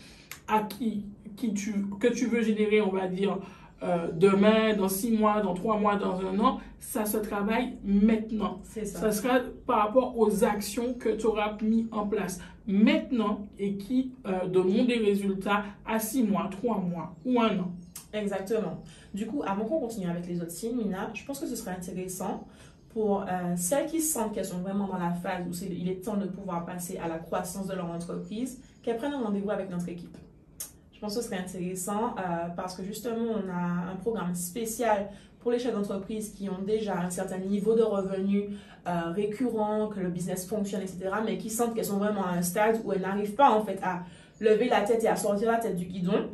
à 0.48 0.62
qui, 0.62 1.06
qui 1.36 1.54
tu, 1.54 1.74
que 2.00 2.08
tu 2.08 2.28
veux 2.28 2.42
générer, 2.42 2.82
on 2.82 2.92
va 2.92 3.08
dire, 3.08 3.40
euh, 3.84 4.10
demain, 4.12 4.76
dans 4.76 4.88
six 4.88 5.12
mois, 5.12 5.42
dans 5.42 5.54
trois 5.54 5.78
mois, 5.78 5.96
dans 5.96 6.20
un 6.22 6.40
an, 6.40 6.60
ça 6.80 7.06
se 7.06 7.18
travaille 7.18 7.78
maintenant. 7.84 8.60
C'est 8.64 8.86
Ça 8.86 9.12
sera 9.12 9.40
par 9.66 9.80
rapport 9.80 10.18
aux 10.18 10.44
actions 10.44 10.94
que 10.94 11.10
tu 11.10 11.26
auras 11.26 11.58
mis 11.62 11.88
en 11.92 12.08
place 12.08 12.40
maintenant 12.68 13.48
et 13.60 13.76
qui 13.76 14.14
euh, 14.26 14.48
donneront 14.48 14.86
des 14.86 14.98
résultats 14.98 15.66
à 15.86 16.00
six 16.00 16.24
mois, 16.24 16.48
trois 16.50 16.80
mois 16.80 17.16
ou 17.26 17.40
un 17.42 17.60
an. 17.60 17.72
Exactement. 18.16 18.82
Du 19.14 19.28
coup, 19.28 19.44
avant 19.46 19.66
qu'on 19.66 19.80
continue 19.80 20.10
avec 20.10 20.28
les 20.28 20.42
autres 20.42 20.52
signes, 20.52 20.78
Mina, 20.78 21.10
je 21.14 21.24
pense 21.26 21.40
que 21.40 21.48
ce 21.48 21.56
serait 21.56 21.72
intéressant 21.72 22.48
pour 22.90 23.24
euh, 23.24 23.56
celles 23.58 23.88
qui 23.88 24.02
sentent 24.02 24.34
qu'elles 24.34 24.46
sont 24.46 24.60
vraiment 24.60 24.88
dans 24.88 24.98
la 24.98 25.12
phase 25.12 25.46
où 25.46 25.66
il 25.70 25.90
est 25.90 26.04
temps 26.04 26.16
de 26.16 26.28
pouvoir 26.28 26.66
passer 26.66 26.98
à 26.98 27.10
la 27.10 27.18
croissance 27.18 27.68
de 27.68 27.76
leur 27.76 27.88
entreprise, 27.92 28.62
qu'elles 28.82 28.98
prennent 28.98 29.14
un 29.14 29.22
rendez-vous 29.22 29.52
avec 29.52 29.70
notre 29.70 29.90
équipe. 29.90 30.18
Je 30.94 31.00
pense 31.02 31.14
que 31.14 31.22
ce 31.22 31.28
serait 31.28 31.40
intéressant 31.40 32.16
euh, 32.18 32.48
parce 32.56 32.76
que 32.76 32.84
justement, 32.84 33.34
on 33.36 33.50
a 33.50 33.92
un 33.92 33.96
programme 33.98 34.34
spécial 34.34 35.10
pour 35.42 35.52
les 35.52 35.60
chefs 35.60 35.74
d'entreprise 35.74 36.32
qui 36.32 36.50
ont 36.50 36.62
déjà 36.66 36.98
un 36.98 37.10
certain 37.10 37.38
niveau 37.38 37.76
de 37.76 37.84
revenus 37.84 38.46
euh, 38.88 39.12
récurrent, 39.12 39.90
que 39.90 40.00
le 40.00 40.10
business 40.10 40.48
fonctionne, 40.48 40.82
etc., 40.82 41.10
mais 41.26 41.38
qui 41.38 41.50
sentent 41.50 41.76
qu'elles 41.76 41.86
sont 41.86 41.98
vraiment 41.98 42.26
à 42.26 42.30
un 42.30 42.42
stade 42.42 42.80
où 42.86 42.94
elles 42.94 43.02
n'arrivent 43.02 43.36
pas 43.36 43.52
en 43.52 43.64
fait 43.64 43.78
à 43.84 44.04
lever 44.40 44.70
la 44.70 44.82
tête 44.82 45.04
et 45.04 45.08
à 45.08 45.16
sortir 45.16 45.52
la 45.52 45.58
tête 45.58 45.76
du 45.76 45.86
guidon. 45.86 46.30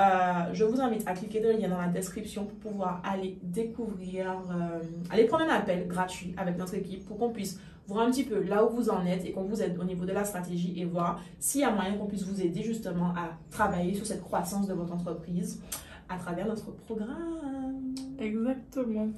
Euh, 0.00 0.52
je 0.52 0.64
vous 0.64 0.80
invite 0.80 1.06
à 1.06 1.12
cliquer 1.12 1.40
dans 1.40 1.50
le 1.50 1.58
lien 1.58 1.68
dans 1.68 1.78
la 1.78 1.86
description 1.88 2.46
pour 2.46 2.58
pouvoir 2.72 3.00
aller 3.04 3.38
découvrir, 3.42 4.26
euh, 4.50 4.80
aller 5.10 5.24
prendre 5.26 5.44
un 5.44 5.54
appel 5.54 5.86
gratuit 5.86 6.34
avec 6.36 6.58
notre 6.58 6.74
équipe 6.74 7.04
pour 7.06 7.16
qu'on 7.16 7.30
puisse 7.30 7.60
voir 7.86 8.06
un 8.06 8.10
petit 8.10 8.24
peu 8.24 8.42
là 8.42 8.64
où 8.64 8.70
vous 8.74 8.90
en 8.90 9.06
êtes 9.06 9.24
et 9.24 9.30
qu'on 9.30 9.44
vous 9.44 9.62
aide 9.62 9.78
au 9.78 9.84
niveau 9.84 10.04
de 10.04 10.12
la 10.12 10.24
stratégie 10.24 10.74
et 10.80 10.84
voir 10.84 11.20
s'il 11.38 11.60
y 11.60 11.64
a 11.64 11.70
moyen 11.70 11.94
qu'on 11.96 12.06
puisse 12.06 12.24
vous 12.24 12.40
aider 12.42 12.62
justement 12.62 13.10
à 13.10 13.38
travailler 13.50 13.94
sur 13.94 14.04
cette 14.06 14.22
croissance 14.22 14.66
de 14.66 14.74
votre 14.74 14.92
entreprise 14.92 15.62
à 16.08 16.16
travers 16.16 16.46
notre 16.48 16.72
programme. 16.72 17.94
Exactement. 18.18 19.08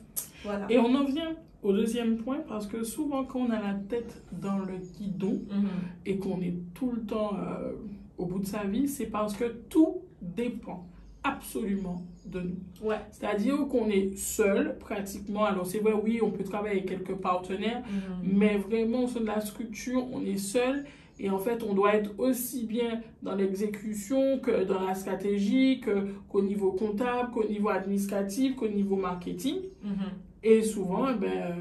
Voilà. 0.45 0.67
Et 0.69 0.79
on 0.79 0.95
en 0.95 1.05
vient 1.05 1.33
au 1.63 1.73
deuxième 1.73 2.19
point 2.19 2.39
parce 2.49 2.67
que 2.67 2.83
souvent 2.85 3.25
quand 3.25 3.41
on 3.41 3.51
a 3.51 3.61
la 3.61 3.75
tête 3.89 4.23
dans 4.33 4.59
le 4.59 4.77
guidon 4.99 5.41
Mhm. 5.51 5.69
et 6.05 6.19
qu'on 6.19 6.41
est 6.43 6.55
tout 6.75 6.93
le 6.93 7.01
temps 7.03 7.33
euh, 7.39 7.73
au 8.19 8.27
bout 8.27 8.41
de 8.41 8.47
sa 8.47 8.65
vie, 8.65 8.89
c'est 8.89 9.07
parce 9.07 9.35
que 9.35 9.45
tout 9.69 10.03
dépend 10.23 10.87
absolument 11.25 12.03
de 12.25 12.41
nous. 12.41 12.57
Ouais. 12.89 13.01
C'est-à-dire 13.11 13.57
qu'on 13.69 13.89
est 13.89 14.17
seul 14.17 14.79
pratiquement. 14.79 15.45
Alors 15.45 15.67
c'est 15.67 15.79
vrai, 15.81 15.93
oui, 15.93 16.21
on 16.23 16.31
peut 16.31 16.45
travailler 16.45 16.77
avec 16.81 16.89
quelques 16.89 17.17
partenaires, 17.17 17.83
Mhm. 17.87 18.31
mais 18.39 18.59
vraiment 18.59 19.05
au 19.05 19.09
sein 19.09 19.21
de 19.21 19.27
la 19.27 19.41
structure, 19.41 20.07
on 20.13 20.25
est 20.25 20.39
seul. 20.39 20.85
Et 21.19 21.31
en 21.31 21.39
fait, 21.39 21.63
on 21.63 21.73
doit 21.73 21.95
être 21.95 22.13
aussi 22.19 22.67
bien 22.67 23.01
dans 23.23 23.35
l'exécution 23.35 24.39
que 24.39 24.65
dans 24.65 24.85
la 24.85 24.95
stratégie, 24.95 25.81
qu'au 25.81 26.43
niveau 26.43 26.73
comptable, 26.73 27.31
qu'au 27.33 27.49
niveau 27.49 27.71
administratif, 27.71 28.55
qu'au 28.57 28.69
niveau 28.69 28.97
marketing. 28.97 29.57
Mhm. 29.83 29.95
Et 30.43 30.63
souvent, 30.63 31.09
eh 31.09 31.15
ben, 31.19 31.29
euh, 31.29 31.55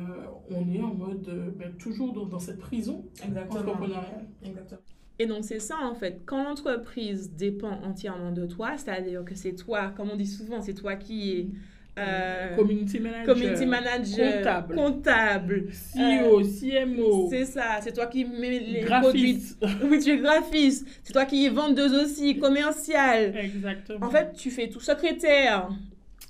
on 0.52 0.72
est 0.72 0.82
en 0.82 0.94
mode 0.94 1.28
euh, 1.30 1.50
ben, 1.58 1.72
toujours 1.80 2.14
dans, 2.14 2.26
dans 2.26 2.38
cette 2.40 2.60
prison 2.60 3.06
entrepreneuriale. 3.50 4.28
Exactement. 4.44 4.82
Et 5.18 5.28
donc 5.28 5.44
c'est 5.44 5.60
ça 5.60 5.78
en 5.82 5.96
fait, 5.96 6.22
quand 6.26 6.44
l'entreprise 6.44 7.32
dépend 7.32 7.80
entièrement 7.84 8.32
de 8.32 8.46
toi, 8.46 8.74
c'est-à-dire 8.78 9.24
que 9.24 9.36
c'est 9.36 9.54
toi, 9.54 9.94
comme 9.96 10.10
on 10.10 10.16
dit 10.16 10.28
souvent, 10.28 10.62
c'est 10.62 10.74
toi 10.74 10.96
qui 10.96 11.32
est 11.32 11.48
euh, 11.98 12.54
Community 12.58 13.00
manager, 13.00 13.26
community 13.34 13.66
manager, 13.66 14.34
comptable. 14.34 14.76
comptable, 14.76 15.68
CEO, 15.96 16.42
CMO, 16.42 17.28
c'est 17.30 17.46
ça, 17.46 17.80
c'est 17.80 17.94
toi 17.94 18.08
qui 18.08 18.26
mets 18.26 18.60
les 18.60 18.82
produits, 18.82 19.34
graphiste. 19.36 19.66
oui 19.90 20.00
tu 20.00 20.12
es 20.12 20.18
graphiste, 20.18 20.86
c'est 21.04 21.14
toi 21.14 21.24
qui 21.24 21.46
es 21.46 21.50
vendeuse 21.50 21.94
aussi, 21.94 22.38
commerciale, 22.38 23.38
Exactement. 23.38 24.06
en 24.06 24.10
fait 24.10 24.34
tu 24.34 24.52
fais 24.52 24.68
tout, 24.68 24.82
secrétaire, 24.82 25.70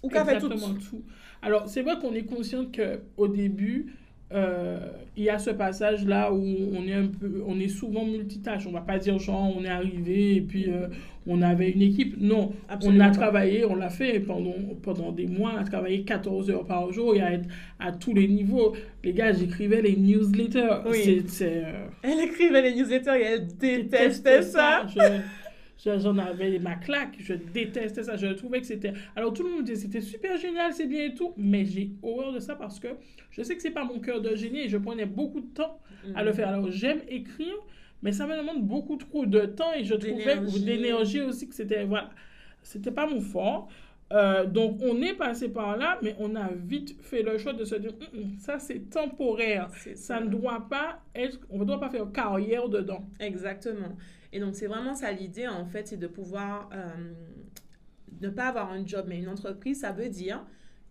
ou 0.03 0.09
qu'a 0.09 0.23
fait 0.23 0.37
tout. 0.37 0.51
Exactement 0.51 0.79
tout. 0.79 1.01
Alors, 1.45 1.67
c'est 1.67 1.83
vrai 1.83 1.99
qu'on 1.99 2.13
est 2.13 2.23
conscient 2.23 2.65
qu'au 2.65 3.27
début, 3.27 3.93
euh, 4.33 4.79
il 5.15 5.23
y 5.23 5.29
a 5.29 5.37
ce 5.37 5.51
passage-là 5.51 6.33
où 6.33 6.43
on 6.75 6.87
est, 6.87 6.93
un 6.93 7.07
peu, 7.07 7.43
on 7.47 7.59
est 7.59 7.67
souvent 7.67 8.05
multitâche. 8.05 8.65
On 8.67 8.71
va 8.71 8.81
pas 8.81 8.97
dire, 8.97 9.17
genre, 9.19 9.53
on 9.55 9.63
est 9.63 9.69
arrivé 9.69 10.35
et 10.37 10.41
puis 10.41 10.65
euh, 10.67 10.87
on 11.27 11.41
avait 11.41 11.69
une 11.69 11.81
équipe. 11.83 12.15
Non, 12.19 12.51
Absolument 12.67 13.03
on 13.05 13.07
a 13.07 13.09
pas. 13.11 13.15
travaillé, 13.15 13.65
on 13.65 13.75
l'a 13.75 13.89
fait 13.89 14.19
pendant, 14.19 14.55
pendant 14.81 15.11
des 15.11 15.27
mois, 15.27 15.53
on 15.55 15.59
a 15.59 15.63
travaillé 15.63 16.03
14 16.03 16.49
heures 16.49 16.65
par 16.65 16.91
jour 16.91 17.15
et 17.15 17.21
à, 17.21 17.33
être 17.33 17.47
à 17.79 17.91
tous 17.91 18.13
les 18.13 18.27
niveaux. 18.27 18.75
Les 19.03 19.13
gars, 19.13 19.31
j'écrivais 19.31 19.81
les 19.81 19.95
newsletters. 19.95 20.81
Oui. 20.89 21.23
Euh, 21.41 21.61
Elle 22.01 22.19
écrivait 22.21 22.61
les 22.63 22.75
newsletters 22.75 23.19
et 23.19 23.23
elle 23.23 23.47
détestait 23.57 24.41
ça. 24.41 24.85
Je- 24.87 25.21
J'en 25.85 26.17
avais 26.17 26.57
ma 26.59 26.75
claque, 26.75 27.15
je 27.19 27.33
détestais 27.35 28.03
ça, 28.03 28.15
je 28.17 28.27
trouvais 28.27 28.59
que 28.59 28.65
c'était... 28.65 28.93
Alors 29.15 29.33
tout 29.33 29.43
le 29.43 29.49
monde 29.49 29.59
me 29.59 29.65
disait 29.65 29.81
c'était 29.81 30.01
super 30.01 30.35
génial, 30.37 30.73
c'est 30.73 30.87
bien 30.87 31.05
et 31.05 31.13
tout, 31.13 31.33
mais 31.37 31.63
j'ai 31.63 31.91
horreur 32.01 32.33
de 32.33 32.39
ça 32.39 32.55
parce 32.55 32.79
que 32.79 32.87
je 33.29 33.43
sais 33.43 33.55
que 33.55 33.61
c'est 33.61 33.69
pas 33.71 33.83
mon 33.85 33.99
cœur 33.99 34.19
de 34.21 34.35
génie 34.35 34.61
et 34.61 34.69
je 34.69 34.77
prenais 34.77 35.05
beaucoup 35.05 35.41
de 35.41 35.53
temps 35.53 35.79
à 36.15 36.23
Mm. 36.23 36.25
le 36.25 36.33
faire. 36.33 36.47
Alors 36.49 36.71
j'aime 36.71 37.01
écrire, 37.07 37.55
mais 38.01 38.11
ça 38.11 38.25
me 38.25 38.35
demande 38.35 38.63
beaucoup 38.65 38.95
trop 38.97 39.25
de 39.27 39.41
temps 39.45 39.73
et 39.77 39.83
je 39.83 39.93
trouvais 39.95 40.37
d'énergie 40.59 41.21
aussi 41.21 41.47
que 41.47 41.53
c'était... 41.55 41.83
Voilà, 41.85 42.09
c'était 42.63 42.91
pas 42.91 43.07
mon 43.07 43.21
fort. 43.21 43.69
Euh, 44.15 44.45
donc 44.45 44.79
on 44.81 45.01
est 45.01 45.13
passé 45.13 45.49
par 45.49 45.75
là, 45.75 45.99
mais 46.01 46.15
on 46.19 46.35
a 46.35 46.49
vite 46.53 46.95
fait 47.01 47.21
le 47.21 47.37
choix 47.37 47.51
de 47.53 47.65
se 47.65 47.75
dire, 47.75 47.91
Hum, 48.13 48.21
hum, 48.21 48.39
ça 48.39 48.59
c'est 48.59 48.89
temporaire. 48.89 49.69
Ça 49.95 50.21
ne 50.21 50.29
doit 50.29 50.67
pas 50.69 51.01
être, 51.13 51.39
on 51.49 51.59
ne 51.59 51.65
doit 51.65 51.79
pas 51.79 51.89
faire 51.89 52.09
carrière 52.11 52.69
dedans. 52.69 53.03
Exactement. 53.19 53.97
Et 54.31 54.39
donc, 54.39 54.55
c'est 54.55 54.67
vraiment 54.67 54.93
ça 54.93 55.11
l'idée, 55.11 55.47
en 55.47 55.65
fait, 55.65 55.87
c'est 55.87 55.97
de 55.97 56.07
pouvoir 56.07 56.69
euh, 56.73 57.13
ne 58.21 58.29
pas 58.29 58.47
avoir 58.47 58.71
un 58.71 58.85
job, 58.85 59.05
mais 59.07 59.19
une 59.19 59.29
entreprise, 59.29 59.79
ça 59.79 59.91
veut 59.91 60.09
dire 60.09 60.45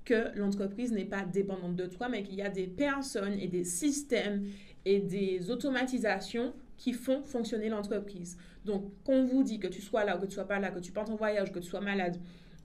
que 0.04 0.36
l'entreprise 0.36 0.92
n'est 0.92 1.04
pas 1.04 1.24
dépendante 1.24 1.76
de 1.76 1.86
toi, 1.86 2.08
mais 2.08 2.22
qu'il 2.22 2.36
y 2.36 2.42
a 2.42 2.50
des 2.50 2.66
personnes 2.66 3.34
et 3.34 3.48
des 3.48 3.64
systèmes 3.64 4.44
et 4.84 5.00
des 5.00 5.50
automatisations 5.50 6.54
qui 6.76 6.92
font 6.92 7.22
fonctionner 7.22 7.68
l'entreprise. 7.68 8.36
Donc, 8.64 8.90
qu'on 9.04 9.24
vous 9.24 9.42
dit 9.42 9.58
que 9.58 9.66
tu 9.66 9.80
sois 9.80 10.04
là 10.04 10.16
ou 10.16 10.20
que 10.20 10.26
tu 10.26 10.32
sois 10.32 10.48
pas 10.48 10.58
là, 10.58 10.70
que 10.70 10.80
tu 10.80 10.92
partes 10.92 11.10
en 11.10 11.16
voyage, 11.16 11.52
que 11.52 11.58
tu 11.58 11.68
sois 11.68 11.80
malade 11.80 12.18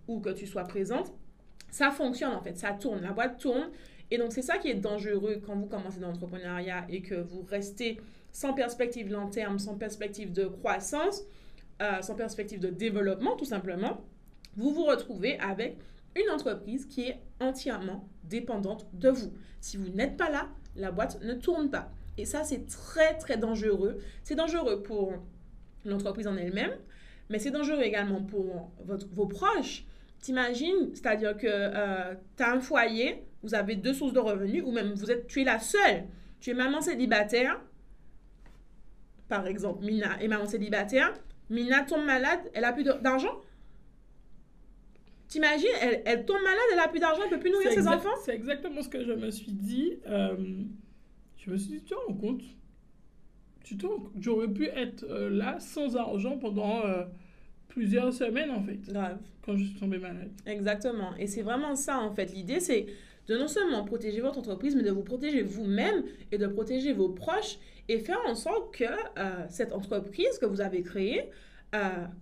ou 0.10 0.20
que 0.20 0.30
tu 0.30 0.46
sois 0.46 0.63
présente, 0.63 1.13
ça 1.70 1.92
fonctionne 1.92 2.34
en 2.34 2.42
fait, 2.42 2.58
ça 2.58 2.74
tourne, 2.74 3.01
la 3.01 3.13
boîte 3.13 3.39
tourne. 3.39 3.70
Et 4.12 4.18
donc, 4.18 4.34
c'est 4.34 4.42
ça 4.42 4.58
qui 4.58 4.70
est 4.70 4.75
dangereux 4.75 5.39
quand 5.46 5.56
vous 5.56 5.68
commencez 5.68 6.00
dans 6.00 6.08
l'entrepreneuriat 6.08 6.86
et 6.89 7.01
que 7.01 7.13
vous 7.13 7.44
restez 7.44 8.01
sans 8.32 8.54
perspective 8.54 9.12
long 9.12 9.30
terme, 9.30 9.60
sans 9.60 9.75
perspective 9.75 10.34
de 10.34 10.46
croissance, 10.46 11.22
euh, 11.82 12.01
sans 12.01 12.16
perspective 12.16 12.60
de 12.60 12.70
développement 12.70 13.36
tout 13.36 13.46
simplement, 13.46 14.01
vous 14.58 14.72
vous 14.74 14.84
retrouvez 14.84 15.39
avec 15.39 15.78
une 16.16 16.30
entreprise 16.32 16.88
qui 16.88 17.04
est 17.04 17.20
entièrement 17.39 18.08
dépendante 18.24 18.88
de 18.94 19.10
vous. 19.10 19.32
Si 19.62 19.78
vous 19.78 19.89
n'êtes 19.89 20.18
pas 20.18 20.30
là, 20.30 20.50
la 20.75 20.92
boîte 20.92 21.22
ne 21.22 21.36
tourne 21.36 21.70
pas. 21.70 21.92
Et 22.18 22.25
ça, 22.25 22.44
c'est 22.44 22.66
très, 22.66 23.16
très 23.18 23.38
dangereux. 23.38 24.00
C'est 24.24 24.36
dangereux 24.36 24.82
pour 24.82 25.13
l'entreprise 25.86 26.28
en 26.28 26.36
elle-même, 26.36 26.74
mais 27.30 27.38
c'est 27.38 27.51
dangereux 27.51 27.84
également 27.84 28.24
pour 28.24 28.72
vos 28.84 29.28
proches. 29.28 29.86
T'imagines, 30.19 30.93
c'est-à-dire 30.93 31.38
que 31.38 32.13
tu 32.35 32.43
as 32.43 32.51
un 32.51 32.59
foyer, 32.59 33.23
vous 33.43 33.55
avez 33.55 33.75
deux 33.75 33.93
sources 33.93 34.13
de 34.13 34.19
revenus, 34.19 34.63
ou 34.65 34.71
même 34.71 34.93
vous 34.93 35.11
êtes, 35.11 35.27
tu 35.27 35.41
es 35.41 35.43
la 35.43 35.59
seule. 35.59 36.05
Tu 36.41 36.51
es 36.51 36.53
maman 36.53 36.81
célibataire, 36.81 37.59
par 39.29 39.45
exemple, 39.45 39.85
Mina 39.85 40.21
est 40.21 40.27
maman 40.27 40.47
célibataire. 40.47 41.13
Mina 41.49 41.83
tombe 41.83 42.05
malade, 42.05 42.39
elle 42.53 42.65
a 42.65 42.73
plus 42.73 42.83
d'argent. 42.83 43.41
T'imagines, 45.27 45.69
elle, 45.81 46.01
elle 46.05 46.25
tombe 46.25 46.41
malade, 46.41 46.63
elle 46.73 46.79
a 46.79 46.88
plus 46.88 46.99
d'argent, 46.99 47.21
elle 47.23 47.29
peut 47.29 47.39
plus 47.39 47.51
nourrir 47.51 47.71
ses 47.71 47.88
enfants. 47.88 48.09
C'est 48.25 48.33
exactement 48.33 48.81
ce 48.81 48.89
que 48.89 49.03
je 49.03 49.13
me 49.13 49.29
suis 49.29 49.51
dit. 49.51 49.99
Euh, 50.07 50.35
je 51.38 51.51
me 51.51 51.57
suis 51.57 51.69
dit, 51.69 51.83
tu 51.83 51.89
te 51.89 51.93
rends 51.93 52.13
compte 52.15 52.41
tu 53.63 53.77
te 53.77 53.85
rends 53.85 53.99
compte 53.99 54.13
J'aurais 54.19 54.47
pu 54.47 54.65
être 54.65 55.03
euh, 55.03 55.29
là 55.29 55.59
sans 55.59 55.95
argent 55.95 56.39
pendant 56.39 56.83
euh, 56.83 57.03
plusieurs 57.79 58.13
semaines, 58.13 58.51
en 58.51 58.62
fait, 58.62 58.91
Grave. 58.91 59.17
quand 59.45 59.55
je 59.55 59.63
suis 59.63 59.75
tombée 59.75 60.00
malade. 60.00 60.29
Exactement. 60.45 61.15
Et 61.17 61.27
c'est 61.27 61.43
vraiment 61.43 61.75
ça, 61.75 62.00
en 62.00 62.12
fait. 62.12 62.33
L'idée, 62.33 62.59
c'est 62.59 62.88
de 63.27 63.38
non 63.38 63.48
seulement 63.48 63.86
protéger 63.86 64.19
votre 64.19 64.38
entreprise, 64.38 64.75
mais 64.75 64.83
de 64.83 64.91
vous 64.91 65.03
protéger 65.03 65.43
vous-même 65.43 66.03
et 66.33 66.38
de 66.38 66.48
protéger 66.48 66.91
vos 66.91 67.07
proches 67.07 67.57
et 67.88 68.00
faire 68.00 68.19
en 68.27 68.36
sorte 68.36 68.75
que 68.75 68.83
euh, 68.83 69.45
cette 69.50 69.71
entreprise 69.71 70.38
que 70.41 70.45
vous 70.45 70.59
avez 70.59 70.81
créée 70.81 71.29
euh, 71.74 71.79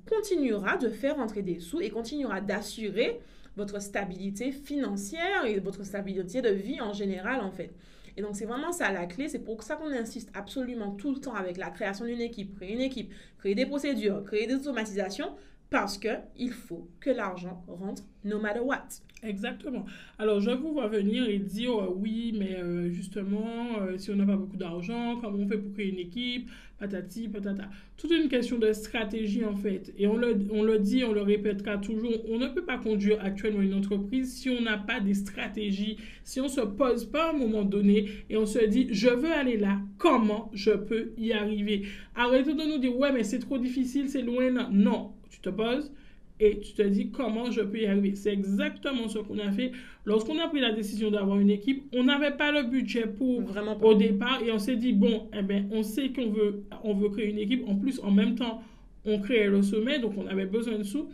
continuera 0.08 0.78
de 0.78 0.90
faire 0.90 1.18
entrer 1.18 1.42
des 1.42 1.60
sous 1.60 1.82
et 1.82 1.90
continuera 1.90 2.40
d'assurer 2.40 3.20
votre 3.56 3.82
stabilité 3.82 4.52
financière 4.52 5.46
et 5.46 5.60
votre 5.60 5.84
stabilité 5.84 6.44
de 6.44 6.50
vie 6.50 6.82
en 6.82 6.94
général, 6.94 7.42
en 7.42 7.52
fait. 7.52 7.72
Et 8.18 8.22
donc, 8.22 8.36
c'est 8.36 8.46
vraiment 8.46 8.72
ça 8.72 8.92
la 8.92 9.06
clé. 9.06 9.30
C'est 9.30 9.40
pour 9.44 9.62
ça 9.64 9.76
qu'on 9.76 9.92
insiste 9.92 10.32
absolument 10.34 10.92
tout 10.92 11.14
le 11.14 11.22
temps 11.22 11.36
avec 11.36 11.58
la 11.58 11.70
création 11.70 12.06
d'une 12.06 12.20
équipe, 12.20 12.56
créer 12.56 12.74
une 12.74 12.82
équipe, 12.82 13.14
créer 13.38 13.56
des 13.56 13.68
procédures, 13.68 14.24
créer 14.24 14.48
des 14.48 14.56
automatisations, 14.56 15.36
parce 15.70 15.98
que 15.98 16.10
il 16.36 16.52
faut 16.52 16.88
que 17.00 17.12
l'argent 17.12 17.64
rentre 17.68 18.04
no 18.24 18.40
matter 18.40 18.62
what. 18.62 18.88
Exactement. 19.24 19.86
Alors, 20.20 20.40
je 20.42 20.52
vous 20.52 20.74
vois 20.74 20.88
venir 20.88 21.28
et 21.28 21.40
dire 21.40 21.72
euh, 21.72 21.94
oui, 21.96 22.36
mais 22.38 22.56
euh, 22.58 22.92
justement, 22.92 23.80
euh, 23.82 23.98
si 23.98 24.12
on 24.12 24.16
n'a 24.16 24.26
pas 24.26 24.36
beaucoup 24.36 24.58
d'argent, 24.58 25.18
comment 25.20 25.40
on 25.40 25.48
fait 25.48 25.58
pour 25.58 25.74
créer 25.74 25.90
une 25.90 26.00
équipe 26.00 26.50
Patati, 26.80 27.28
patata. 27.28 27.64
Toute 27.98 28.12
une 28.12 28.30
question 28.30 28.60
de 28.60 28.72
stratégie, 28.72 29.44
en 29.44 29.56
fait. 29.56 29.92
Et 29.98 30.06
on 30.06 30.16
le, 30.16 30.38
on 30.52 30.62
le 30.62 30.78
dit, 30.78 31.04
on 31.04 31.12
le 31.12 31.24
répétera 31.24 31.80
toujours, 31.80 32.14
on 32.30 32.38
ne 32.38 32.48
peut 32.50 32.64
pas 32.64 32.78
conduire 32.78 33.18
actuellement 33.20 33.62
une 33.64 33.74
entreprise 33.74 34.32
si 34.32 34.52
on 34.52 34.62
n'a 34.62 34.78
pas 34.78 35.00
des 35.00 35.16
stratégies, 35.16 35.98
si 36.24 36.40
on 36.40 36.44
ne 36.44 36.50
se 36.50 36.62
pose 36.62 37.06
pas 37.06 37.30
à 37.30 37.30
un 37.32 37.38
moment 37.38 37.64
donné 37.64 38.08
et 38.30 38.38
on 38.38 38.46
se 38.46 38.64
dit, 38.64 38.90
je 38.92 39.10
veux 39.10 39.32
aller 39.32 39.58
là, 39.58 39.80
comment 39.98 40.52
je 40.54 40.70
peux 40.70 41.14
y 41.18 41.34
arriver? 41.34 41.88
Arrêtez 42.14 42.54
de 42.54 42.72
nous 42.72 42.78
dire, 42.78 42.96
ouais, 42.96 43.12
mais 43.12 43.24
c'est 43.24 43.40
trop 43.40 43.58
difficile, 43.58 44.08
c'est 44.08 44.22
loin. 44.22 44.52
Non, 44.72 45.14
tu 45.32 45.40
te 45.40 45.50
poses 45.50 45.92
et 46.40 46.60
tu 46.60 46.74
te 46.74 46.82
dis 46.82 47.10
comment 47.10 47.52
je 47.52 47.62
peux 47.62 47.80
y 47.80 47.86
arriver? 47.86 48.16
C'est 48.16 48.34
exactement 48.34 49.08
ce 49.08 49.20
qu'on 49.20 49.40
a 49.40 49.52
fait. 49.52 49.72
Lorsqu'on 50.06 50.40
a 50.40 50.48
pris 50.48 50.60
la 50.60 50.72
décision 50.72 51.12
d'avoir 51.12 51.40
une 51.40 51.50
équipe, 51.50 51.84
on 51.94 52.04
n'avait 52.04 52.32
pas 52.32 52.52
le 52.52 52.64
budget 52.64 53.08
pour 53.08 53.42
Vraiment 53.42 53.78
au 53.82 53.94
départ 53.94 54.42
et 54.46 54.52
on 54.52 54.60
s'est 54.60 54.76
dit 54.76 54.94
bon, 54.94 55.30
eh 55.34 55.42
ben, 55.42 55.68
on 55.72 55.84
sait 55.84 56.10
qu'on 56.10 56.30
veut, 56.30 56.64
on 56.84 56.94
veut 56.94 57.10
créer 57.10 57.30
une 57.30 57.40
équipe. 57.40 57.68
En 57.68 57.76
plus, 57.76 58.00
en 58.04 58.12
même 58.12 58.36
temps, 58.36 58.62
on 59.06 59.20
crée 59.20 59.48
le 59.48 59.62
sommet, 59.62 60.00
donc 60.00 60.14
on 60.18 60.28
avait 60.28 60.46
besoin 60.46 60.78
de 60.78 60.84
sous. 60.84 61.10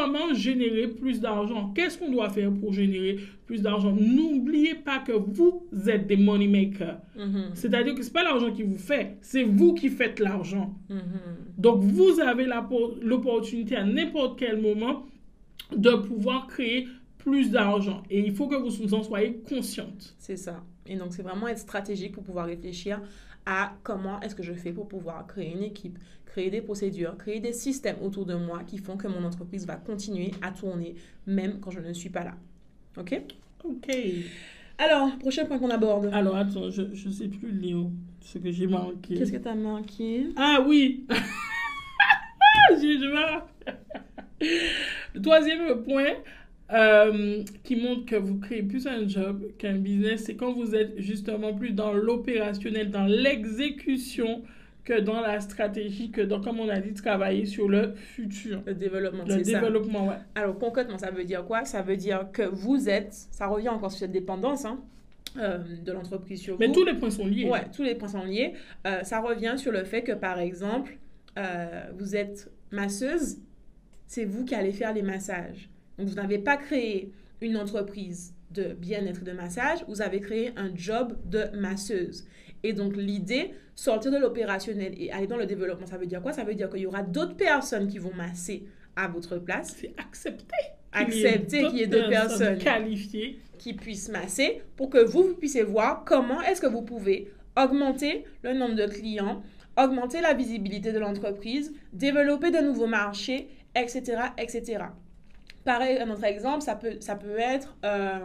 Comment 0.00 0.32
générer 0.32 0.86
plus 0.88 1.20
d'argent? 1.20 1.72
Qu'est-ce 1.74 1.98
qu'on 1.98 2.10
doit 2.10 2.28
faire 2.30 2.52
pour 2.52 2.72
générer 2.72 3.18
plus 3.46 3.62
d'argent? 3.62 3.92
N'oubliez 3.92 4.74
pas 4.74 4.98
que 4.98 5.12
vous 5.12 5.66
êtes 5.88 6.06
des 6.06 6.16
money 6.16 6.46
makers. 6.46 7.00
Mhm, 7.16 7.50
C'est-à-dire 7.54 7.94
que 7.94 8.02
ce 8.02 8.08
n'est 8.08 8.12
pas 8.12 8.22
l'argent 8.22 8.52
qui 8.52 8.62
vous 8.62 8.78
fait, 8.78 9.16
c'est 9.20 9.42
vous 9.42 9.74
qui 9.74 9.88
faites 9.88 10.20
l'argent. 10.20 10.74
mhm. 10.88 11.00
Donc, 11.58 11.82
vous 11.82 12.20
avez 12.20 12.46
l'opportunité 13.02 13.74
à 13.76 13.84
n'importe 13.84 14.38
quel 14.38 14.60
moment 14.60 15.06
de 15.76 15.90
pouvoir 15.90 16.46
créer 16.46 16.86
plus 17.18 17.50
d'argent. 17.50 18.02
Et 18.10 18.20
il 18.20 18.32
faut 18.32 18.46
que 18.46 18.54
vous 18.56 18.94
en 18.94 19.02
soyez 19.02 19.40
consciente. 19.48 20.14
C'est 20.18 20.36
ça. 20.36 20.62
Et 20.88 20.96
donc, 20.96 21.12
c'est 21.12 21.22
vraiment 21.22 21.48
être 21.48 21.58
stratégique 21.58 22.12
pour 22.12 22.24
pouvoir 22.24 22.46
réfléchir 22.46 23.00
à 23.46 23.74
comment 23.82 24.20
est-ce 24.20 24.34
que 24.34 24.42
je 24.42 24.52
fais 24.52 24.72
pour 24.72 24.88
pouvoir 24.88 25.26
créer 25.26 25.52
une 25.52 25.62
équipe, 25.62 25.98
créer 26.26 26.50
des 26.50 26.60
procédures, 26.60 27.16
créer 27.16 27.40
des 27.40 27.52
systèmes 27.52 27.96
autour 28.02 28.26
de 28.26 28.34
moi 28.34 28.62
qui 28.66 28.78
font 28.78 28.96
que 28.96 29.08
mon 29.08 29.24
entreprise 29.24 29.66
va 29.66 29.76
continuer 29.76 30.32
à 30.42 30.50
tourner 30.50 30.96
même 31.26 31.60
quand 31.60 31.70
je 31.70 31.80
ne 31.80 31.92
suis 31.92 32.10
pas 32.10 32.24
là. 32.24 32.34
OK? 32.98 33.20
Ok. 33.64 33.88
Alors, 34.78 35.16
prochain 35.18 35.44
point 35.44 35.58
qu'on 35.58 35.70
aborde. 35.70 36.10
Alors, 36.12 36.36
attends, 36.36 36.70
je 36.70 36.82
ne 36.82 37.12
sais 37.12 37.28
plus, 37.28 37.50
Léo, 37.50 37.90
ce 38.20 38.38
que 38.38 38.50
j'ai 38.50 38.66
manqué. 38.66 39.14
Qu'est-ce 39.16 39.32
que 39.32 39.38
tu 39.38 39.48
as 39.48 39.54
manqué? 39.54 40.28
Ah 40.36 40.64
oui 40.66 41.06
J'ai. 42.80 42.98
Le 45.14 45.20
troisième 45.20 45.82
point 45.82 46.14
euh, 46.72 47.42
qui 47.64 47.76
montre 47.76 48.04
que 48.06 48.16
vous 48.16 48.38
créez 48.38 48.62
plus 48.62 48.86
un 48.86 49.06
job 49.08 49.42
qu'un 49.58 49.76
business, 49.76 50.24
c'est 50.24 50.34
quand 50.36 50.52
vous 50.52 50.74
êtes 50.74 50.98
justement 51.00 51.54
plus 51.54 51.72
dans 51.72 51.92
l'opérationnel, 51.92 52.90
dans 52.90 53.06
l'exécution 53.06 54.42
que 54.84 55.00
dans 55.00 55.20
la 55.20 55.40
stratégie, 55.40 56.10
que 56.10 56.20
dans, 56.22 56.40
comme 56.40 56.60
on 56.60 56.68
a 56.68 56.80
dit, 56.80 56.94
travailler 56.94 57.44
sur 57.44 57.68
le 57.68 57.92
futur. 57.94 58.62
Le 58.66 58.74
développement, 58.74 59.24
Le 59.26 59.34
c'est 59.38 59.44
ça. 59.44 59.60
développement, 59.60 60.08
ouais. 60.08 60.14
Alors 60.34 60.58
concrètement, 60.58 60.96
ça 60.98 61.10
veut 61.10 61.24
dire 61.24 61.44
quoi? 61.44 61.64
Ça 61.64 61.82
veut 61.82 61.96
dire 61.96 62.28
que 62.32 62.42
vous 62.42 62.88
êtes, 62.88 63.12
ça 63.30 63.46
revient 63.48 63.68
encore 63.68 63.90
sur 63.90 64.00
cette 64.00 64.12
dépendance 64.12 64.64
hein, 64.64 64.80
euh, 65.38 65.58
de 65.84 65.92
l'entreprise 65.92 66.40
sur 66.40 66.58
Mais 66.58 66.68
vous. 66.68 66.72
tous 66.72 66.84
les 66.84 66.94
points 66.94 67.10
sont 67.10 67.26
liés. 67.26 67.44
Ouais, 67.48 67.66
tous 67.74 67.82
les 67.82 67.94
points 67.96 68.08
sont 68.08 68.24
liés. 68.24 68.54
Euh, 68.86 69.02
ça 69.02 69.20
revient 69.20 69.54
sur 69.58 69.72
le 69.72 69.84
fait 69.84 70.02
que, 70.02 70.12
par 70.12 70.38
exemple, 70.38 70.96
euh, 71.38 71.82
vous 71.98 72.16
êtes 72.16 72.50
masseuse, 72.70 73.36
c'est 74.06 74.24
vous 74.24 74.44
qui 74.46 74.54
allez 74.54 74.72
faire 74.72 74.94
les 74.94 75.02
massages. 75.02 75.68
Donc, 75.98 76.08
vous 76.08 76.14
n'avez 76.14 76.38
pas 76.38 76.56
créé 76.56 77.12
une 77.40 77.56
entreprise 77.56 78.34
de 78.50 78.74
bien-être 78.74 79.22
et 79.22 79.24
de 79.24 79.32
massage, 79.32 79.84
vous 79.88 80.00
avez 80.00 80.20
créé 80.20 80.52
un 80.56 80.74
job 80.74 81.16
de 81.26 81.44
masseuse. 81.56 82.26
Et 82.62 82.72
donc, 82.72 82.96
l'idée, 82.96 83.52
sortir 83.74 84.10
de 84.10 84.16
l'opérationnel 84.16 84.94
et 84.96 85.12
aller 85.12 85.26
dans 85.26 85.36
le 85.36 85.46
développement, 85.46 85.86
ça 85.86 85.98
veut 85.98 86.06
dire 86.06 86.22
quoi? 86.22 86.32
Ça 86.32 86.44
veut 86.44 86.54
dire 86.54 86.70
qu'il 86.70 86.80
y 86.80 86.86
aura 86.86 87.02
d'autres 87.02 87.36
personnes 87.36 87.88
qui 87.88 87.98
vont 87.98 88.14
masser 88.14 88.64
à 88.96 89.06
votre 89.06 89.38
place, 89.38 89.76
C'est 89.76 89.94
accepter. 89.98 90.56
accepter 90.92 91.64
qu'il 91.66 91.78
y 91.78 91.82
ait 91.82 91.86
deux 91.86 92.08
personnes 92.08 92.58
qualifiées. 92.58 93.38
qui 93.58 93.74
puissent 93.74 94.08
masser 94.08 94.62
pour 94.76 94.90
que 94.90 94.98
vous, 95.04 95.22
vous 95.22 95.34
puissiez 95.34 95.62
voir 95.62 96.04
comment 96.04 96.40
est-ce 96.42 96.60
que 96.60 96.66
vous 96.66 96.82
pouvez 96.82 97.30
augmenter 97.56 98.24
le 98.42 98.54
nombre 98.54 98.74
de 98.74 98.86
clients, 98.86 99.42
augmenter 99.76 100.20
la 100.20 100.34
visibilité 100.34 100.90
de 100.92 100.98
l'entreprise, 100.98 101.72
développer 101.92 102.50
de 102.50 102.58
nouveaux 102.58 102.86
marchés, 102.86 103.48
etc., 103.76 104.02
etc. 104.38 104.78
Pareil, 105.68 105.98
un 105.98 106.08
autre 106.08 106.24
exemple, 106.24 106.62
ça 106.62 106.76
peut, 106.76 106.96
ça 107.00 107.14
peut 107.14 107.38
être, 107.38 107.76
euh, 107.84 108.20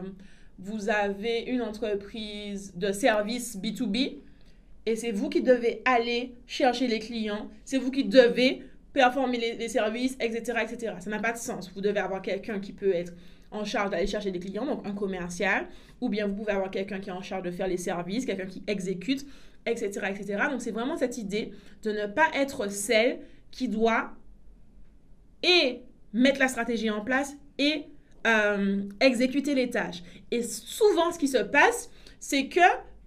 vous 0.60 0.88
avez 0.88 1.42
une 1.42 1.62
entreprise 1.62 2.72
de 2.74 2.94
service 2.94 3.58
B2B 3.58 4.20
et 4.86 4.96
c'est 4.96 5.12
vous 5.12 5.28
qui 5.28 5.42
devez 5.42 5.82
aller 5.84 6.36
chercher 6.48 6.88
les 6.88 7.00
clients, 7.00 7.50
c'est 7.66 7.80
vous 7.80 7.92
qui 7.92 8.06
devez 8.06 8.64
performer 8.94 9.38
les, 9.38 9.56
les 9.56 9.68
services, 9.68 10.16
etc., 10.22 10.60
etc. 10.62 10.94
Ça 11.00 11.10
n'a 11.10 11.20
pas 11.20 11.34
de 11.34 11.38
sens. 11.38 11.70
Vous 11.76 11.82
devez 11.82 12.00
avoir 12.00 12.22
quelqu'un 12.22 12.62
qui 12.62 12.72
peut 12.72 12.96
être 12.96 13.12
en 13.52 13.66
charge 13.66 13.90
d'aller 13.90 14.08
chercher 14.08 14.32
des 14.32 14.40
clients, 14.40 14.66
donc 14.66 14.88
un 14.88 14.94
commercial, 14.94 15.68
ou 16.00 16.08
bien 16.08 16.28
vous 16.28 16.36
pouvez 16.36 16.54
avoir 16.54 16.72
quelqu'un 16.72 17.02
qui 17.02 17.10
est 17.10 17.14
en 17.14 17.22
charge 17.22 17.44
de 17.44 17.52
faire 17.52 17.68
les 17.68 17.76
services, 17.76 18.26
quelqu'un 18.26 18.46
qui 18.46 18.64
exécute, 18.68 19.26
etc., 19.66 19.90
etc. 20.12 20.44
Donc 20.50 20.62
c'est 20.62 20.72
vraiment 20.72 20.96
cette 20.96 21.18
idée 21.18 21.52
de 21.84 21.92
ne 21.92 22.06
pas 22.06 22.28
être 22.36 22.72
celle 22.72 23.20
qui 23.52 23.68
doit 23.68 24.14
et 25.44 25.82
mettre 26.14 26.40
la 26.40 26.48
stratégie 26.48 26.90
en 26.90 27.02
place 27.02 27.36
et 27.58 27.86
euh, 28.26 28.84
exécuter 29.00 29.56
les 29.56 29.70
tâches. 29.70 30.04
Et 30.32 30.44
souvent, 30.44 31.12
ce 31.12 31.20
qui 31.20 31.28
se 31.28 31.40
passe, 31.40 31.90
c'est 32.20 32.48
que 32.48 32.62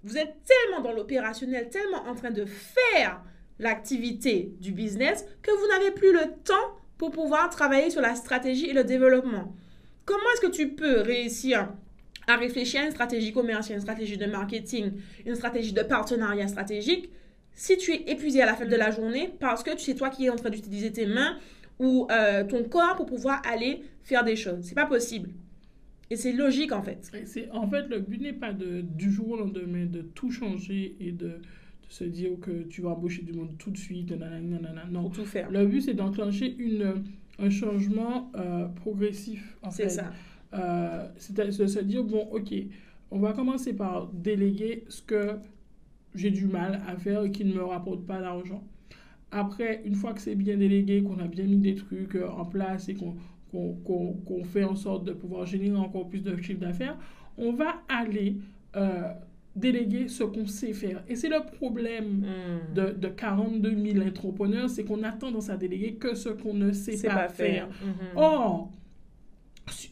vous 0.04 0.18
êtes 0.18 0.34
tellement 0.44 0.82
dans 0.82 0.92
l'opérationnel, 0.92 1.68
tellement 1.70 2.06
en 2.06 2.14
train 2.14 2.30
de 2.30 2.44
faire 2.44 3.22
l'activité 3.58 4.52
du 4.60 4.72
business 4.72 5.24
que 5.42 5.50
vous 5.50 5.66
n'avez 5.68 5.90
plus 5.90 6.12
le 6.12 6.32
temps 6.44 6.54
pour 6.98 7.10
pouvoir 7.10 7.50
travailler 7.50 7.90
sur 7.90 8.00
la 8.00 8.14
stratégie 8.14 8.66
et 8.66 8.72
le 8.72 8.84
développement. 8.84 9.54
Comment 10.04 10.20
est-ce 10.34 10.46
que 10.46 10.52
tu 10.52 10.68
peux 10.68 11.00
réussir 11.00 11.72
à 12.28 12.36
réfléchir 12.36 12.82
à 12.82 12.84
une 12.84 12.90
stratégie 12.90 13.32
commerciale, 13.32 13.76
une 13.76 13.82
stratégie 13.82 14.16
de 14.16 14.26
marketing, 14.26 14.92
une 15.24 15.34
stratégie 15.34 15.72
de 15.72 15.82
partenariat 15.82 16.48
stratégique 16.48 17.10
si 17.52 17.78
tu 17.78 17.92
es 17.92 18.10
épuisé 18.10 18.42
à 18.42 18.46
la 18.46 18.54
fin 18.54 18.66
de 18.66 18.76
la 18.76 18.90
journée 18.90 19.32
parce 19.40 19.62
que 19.62 19.70
c'est 19.78 19.94
toi 19.94 20.10
qui 20.10 20.26
es 20.26 20.30
en 20.30 20.36
train 20.36 20.50
d'utiliser 20.50 20.92
tes 20.92 21.06
mains 21.06 21.38
ou 21.78 22.06
euh, 22.10 22.44
ton 22.44 22.64
corps 22.64 22.96
pour 22.96 23.06
pouvoir 23.06 23.42
aller 23.46 23.82
faire 24.02 24.24
des 24.24 24.36
choses. 24.36 24.62
C'est 24.62 24.74
pas 24.74 24.86
possible. 24.86 25.30
Et 26.10 26.16
c'est 26.16 26.32
logique 26.32 26.72
en 26.72 26.82
fait. 26.82 27.10
Et 27.14 27.50
En 27.50 27.68
fait, 27.68 27.88
le 27.88 27.98
but 27.98 28.20
n'est 28.20 28.32
pas 28.32 28.52
de, 28.52 28.80
du 28.80 29.10
jour 29.10 29.30
au 29.30 29.36
lendemain 29.36 29.86
de 29.86 30.02
tout 30.02 30.30
changer 30.30 30.96
et 31.00 31.10
de, 31.10 31.26
de 31.26 31.40
se 31.88 32.04
dire 32.04 32.30
que 32.40 32.62
tu 32.62 32.82
vas 32.82 32.90
embaucher 32.90 33.22
du 33.22 33.32
monde 33.32 33.56
tout 33.58 33.70
de 33.70 33.76
suite. 33.78 34.10
nanana, 34.12 34.40
nanana. 34.40 34.84
Non. 34.90 35.02
Pour 35.02 35.12
tout 35.12 35.26
faire. 35.26 35.50
Le 35.50 35.66
but, 35.66 35.80
c'est 35.82 35.94
d'enclencher 35.94 36.54
une, 36.58 37.02
un 37.38 37.50
changement 37.50 38.30
euh, 38.36 38.66
progressif. 38.68 39.56
en 39.62 39.70
C'est 39.70 39.88
ça. 39.88 40.12
Euh, 40.54 41.08
c'est 41.16 41.34
de 41.34 41.50
se 41.50 41.80
dire, 41.80 42.04
bon, 42.04 42.28
ok, 42.30 42.54
on 43.10 43.18
va 43.18 43.32
commencer 43.32 43.74
par 43.74 44.08
déléguer 44.08 44.84
ce 44.88 45.02
que 45.02 45.38
j'ai 46.14 46.30
du 46.30 46.46
mal 46.46 46.82
à 46.86 46.96
faire 46.96 47.24
et 47.24 47.30
qui 47.30 47.44
ne 47.44 47.52
me 47.52 47.64
rapporte 47.64 48.06
pas 48.06 48.20
d'argent. 48.20 48.62
Après, 49.30 49.82
une 49.84 49.94
fois 49.94 50.12
que 50.14 50.20
c'est 50.20 50.34
bien 50.36 50.56
délégué, 50.56 51.02
qu'on 51.02 51.18
a 51.18 51.26
bien 51.26 51.44
mis 51.44 51.58
des 51.58 51.74
trucs 51.74 52.14
euh, 52.14 52.28
en 52.28 52.44
place 52.44 52.88
et 52.88 52.94
qu'on 52.94 54.44
fait 54.44 54.64
en 54.64 54.76
sorte 54.76 55.04
de 55.04 55.12
pouvoir 55.12 55.46
générer 55.46 55.76
encore 55.76 56.08
plus 56.08 56.22
de 56.22 56.36
chiffre 56.40 56.60
d'affaires, 56.60 56.96
on 57.36 57.52
va 57.52 57.82
aller 57.88 58.36
euh, 58.76 59.12
déléguer 59.56 60.08
ce 60.08 60.22
qu'on 60.24 60.46
sait 60.46 60.72
faire. 60.72 61.02
Et 61.08 61.16
c'est 61.16 61.28
le 61.28 61.44
problème 61.58 62.24
Hmm. 62.24 62.74
de, 62.74 62.92
de 62.92 63.08
42 63.08 63.74
000 63.92 64.06
entrepreneurs, 64.06 64.68
c'est 64.70 64.84
qu'on 64.84 65.02
a 65.02 65.12
tendance 65.12 65.50
à 65.50 65.56
déléguer 65.56 65.94
que 65.94 66.14
ce 66.14 66.28
qu'on 66.28 66.54
ne 66.54 66.72
sait 66.72 66.96
pas, 67.08 67.14
pas 67.14 67.28
faire. 67.28 67.68
faire. 67.68 67.86
Mhm. 67.86 68.16
Or, 68.16 68.70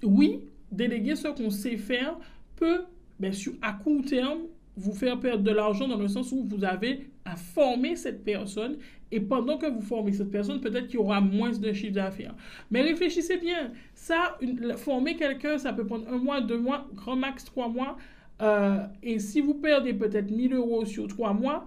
oui, 0.04 0.40
déléguer 0.70 1.16
ce 1.16 1.28
qu'on 1.28 1.50
sait 1.50 1.76
faire 1.76 2.16
peut, 2.56 2.82
bien 3.18 3.32
sûr, 3.32 3.54
à 3.62 3.72
court 3.72 4.04
terme, 4.04 4.38
vous 4.76 4.92
faire 4.92 5.18
perdre 5.20 5.42
de 5.44 5.50
l'argent 5.50 5.88
dans 5.88 5.98
le 5.98 6.08
sens 6.08 6.32
où 6.32 6.44
vous 6.44 6.64
avez 6.64 7.08
à 7.24 7.36
former 7.36 7.96
cette 7.96 8.22
personne 8.24 8.76
et 9.10 9.20
pendant 9.20 9.56
que 9.58 9.66
vous 9.66 9.80
formez 9.80 10.12
cette 10.12 10.30
personne, 10.30 10.60
peut-être 10.60 10.86
qu'il 10.88 10.96
y 10.96 11.02
aura 11.02 11.20
moins 11.20 11.50
de 11.52 11.72
chiffre 11.72 11.94
d'affaires. 11.94 12.34
Mais 12.70 12.82
réfléchissez 12.82 13.36
bien, 13.38 13.72
ça, 13.94 14.36
une- 14.40 14.74
former 14.76 15.16
quelqu'un, 15.16 15.56
ça 15.58 15.72
peut 15.72 15.86
prendre 15.86 16.06
un 16.12 16.18
mois, 16.18 16.40
deux 16.40 16.58
mois, 16.58 16.86
grand 16.94 17.16
max 17.16 17.44
trois 17.44 17.68
mois. 17.68 17.96
Euh, 18.42 18.78
et 19.02 19.18
si 19.20 19.40
vous 19.40 19.54
perdez 19.54 19.94
peut-être 19.94 20.30
1000 20.30 20.54
euros 20.54 20.84
sur 20.84 21.06
trois 21.06 21.32
mois, 21.32 21.66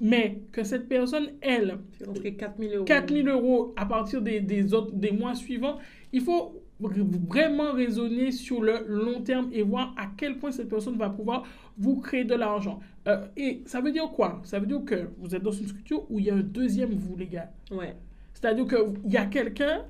mais 0.00 0.40
que 0.52 0.64
cette 0.64 0.88
personne, 0.88 1.28
elle, 1.40 1.78
Fait 1.98 2.04
rentrer 2.06 2.34
4000 2.34 2.74
euros. 2.74 2.84
4000 2.84 3.28
euros 3.28 3.74
à 3.76 3.86
partir 3.86 4.22
des, 4.22 4.40
des, 4.40 4.72
autres, 4.74 4.92
des 4.94 5.12
mois 5.12 5.34
suivants, 5.34 5.78
il 6.12 6.22
faut 6.22 6.62
vraiment 6.80 7.72
raisonner 7.72 8.30
sur 8.30 8.62
le 8.62 8.84
long 8.86 9.20
terme 9.20 9.50
et 9.52 9.62
voir 9.62 9.94
à 9.98 10.06
quel 10.16 10.38
point 10.38 10.50
cette 10.52 10.68
personne 10.68 10.96
va 10.96 11.10
pouvoir 11.10 11.44
vous 11.78 11.96
créer 11.96 12.24
de 12.24 12.34
l'argent. 12.34 12.80
Euh, 13.06 13.26
et 13.36 13.62
ça 13.66 13.80
veut 13.80 13.92
dire 13.92 14.10
quoi? 14.10 14.40
Ça 14.44 14.58
veut 14.58 14.66
dire 14.66 14.84
que 14.84 15.08
vous 15.18 15.34
êtes 15.34 15.42
dans 15.42 15.52
une 15.52 15.66
structure 15.66 16.10
où 16.10 16.18
il 16.18 16.26
y 16.26 16.30
a 16.30 16.34
un 16.34 16.40
deuxième 16.40 16.92
vous, 16.94 17.16
les 17.16 17.26
gars. 17.26 17.50
Ouais. 17.70 17.94
C'est-à-dire 18.34 18.66
qu'il 18.66 19.12
y 19.12 19.16
a 19.16 19.26
quelqu'un 19.26 19.84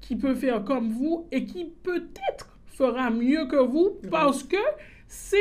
qui 0.00 0.16
peut 0.16 0.34
faire 0.34 0.64
comme 0.64 0.90
vous 0.90 1.26
et 1.30 1.44
qui 1.44 1.66
peut-être 1.82 2.58
fera 2.66 3.10
mieux 3.10 3.46
que 3.46 3.56
vous 3.56 3.98
parce 4.10 4.42
que 4.42 4.56
c'est 5.06 5.36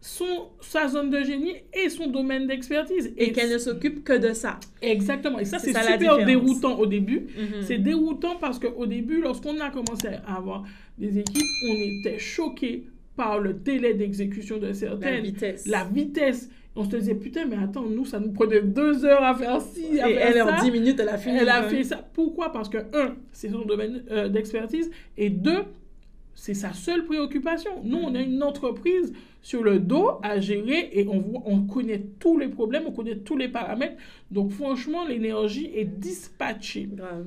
son, 0.00 0.48
sa 0.60 0.88
zone 0.88 1.10
de 1.10 1.22
génie 1.22 1.56
et 1.74 1.90
son 1.90 2.06
domaine 2.06 2.46
d'expertise. 2.46 3.12
Et 3.16 3.32
qu'elle 3.32 3.52
ne 3.52 3.58
s'occupe 3.58 4.02
que 4.02 4.16
de 4.16 4.32
ça. 4.32 4.58
Exactement. 4.80 5.38
Et 5.38 5.44
ça, 5.44 5.58
C'est 5.58 5.76
super 5.76 6.24
déroutant 6.24 6.78
au 6.78 6.86
début. 6.86 7.26
Mhm. 7.36 7.62
C'est 7.62 7.78
déroutant 7.78 8.36
parce 8.36 8.58
qu'au 8.58 8.86
début, 8.86 9.20
lorsqu'on 9.20 9.60
a 9.60 9.70
commencé 9.70 10.08
à 10.26 10.36
avoir 10.36 10.64
des 10.96 11.18
équipes, 11.18 11.46
on 11.68 11.74
était 11.74 12.18
choqués 12.18 12.86
par 13.20 13.38
le 13.38 13.52
délai 13.52 13.92
d'exécution 13.92 14.56
de 14.56 14.68
La 14.68 14.72
certaines, 14.74 15.22
vitesse. 15.22 15.66
la 15.66 15.84
vitesse. 15.84 16.48
On 16.74 16.84
se 16.84 16.96
disait, 16.96 17.14
putain, 17.14 17.44
mais 17.44 17.56
attends, 17.62 17.82
nous, 17.84 18.06
ça 18.06 18.18
nous 18.18 18.30
prenait 18.32 18.62
deux 18.62 19.04
heures 19.04 19.22
à 19.22 19.34
faire 19.34 19.60
ci, 19.60 20.00
à 20.00 20.08
Et 20.08 20.14
faire 20.14 20.26
elle, 20.28 20.34
ça. 20.36 20.58
en 20.58 20.64
10 20.64 20.70
minutes, 20.70 20.98
elle 21.00 21.08
a 21.10 21.18
fini. 21.18 21.36
Elle 21.38 21.48
a 21.50 21.64
fait 21.64 21.84
ça. 21.84 21.96
Pourquoi? 22.14 22.50
Parce 22.50 22.70
que, 22.70 22.78
un, 22.78 23.16
c'est 23.32 23.50
son 23.50 23.66
domaine 23.66 24.04
euh, 24.10 24.28
d'expertise. 24.30 24.90
Et 25.18 25.28
deux, 25.28 25.64
c'est 26.34 26.54
sa 26.54 26.72
seule 26.72 27.04
préoccupation. 27.04 27.72
Nous, 27.84 27.98
on 27.98 28.14
a 28.14 28.20
une 28.22 28.42
entreprise 28.42 29.12
sur 29.42 29.62
le 29.62 29.80
dos 29.80 30.12
à 30.22 30.40
gérer 30.40 30.88
et 30.92 31.06
on, 31.06 31.18
voit, 31.18 31.42
on 31.44 31.60
connaît 31.66 32.02
tous 32.20 32.38
les 32.38 32.48
problèmes, 32.48 32.84
on 32.86 32.92
connaît 32.92 33.16
tous 33.16 33.36
les 33.36 33.48
paramètres. 33.48 33.96
Donc, 34.30 34.50
franchement, 34.52 35.06
l'énergie 35.06 35.70
est 35.74 35.84
dispatchée. 35.84 36.88
Grave. 36.90 37.26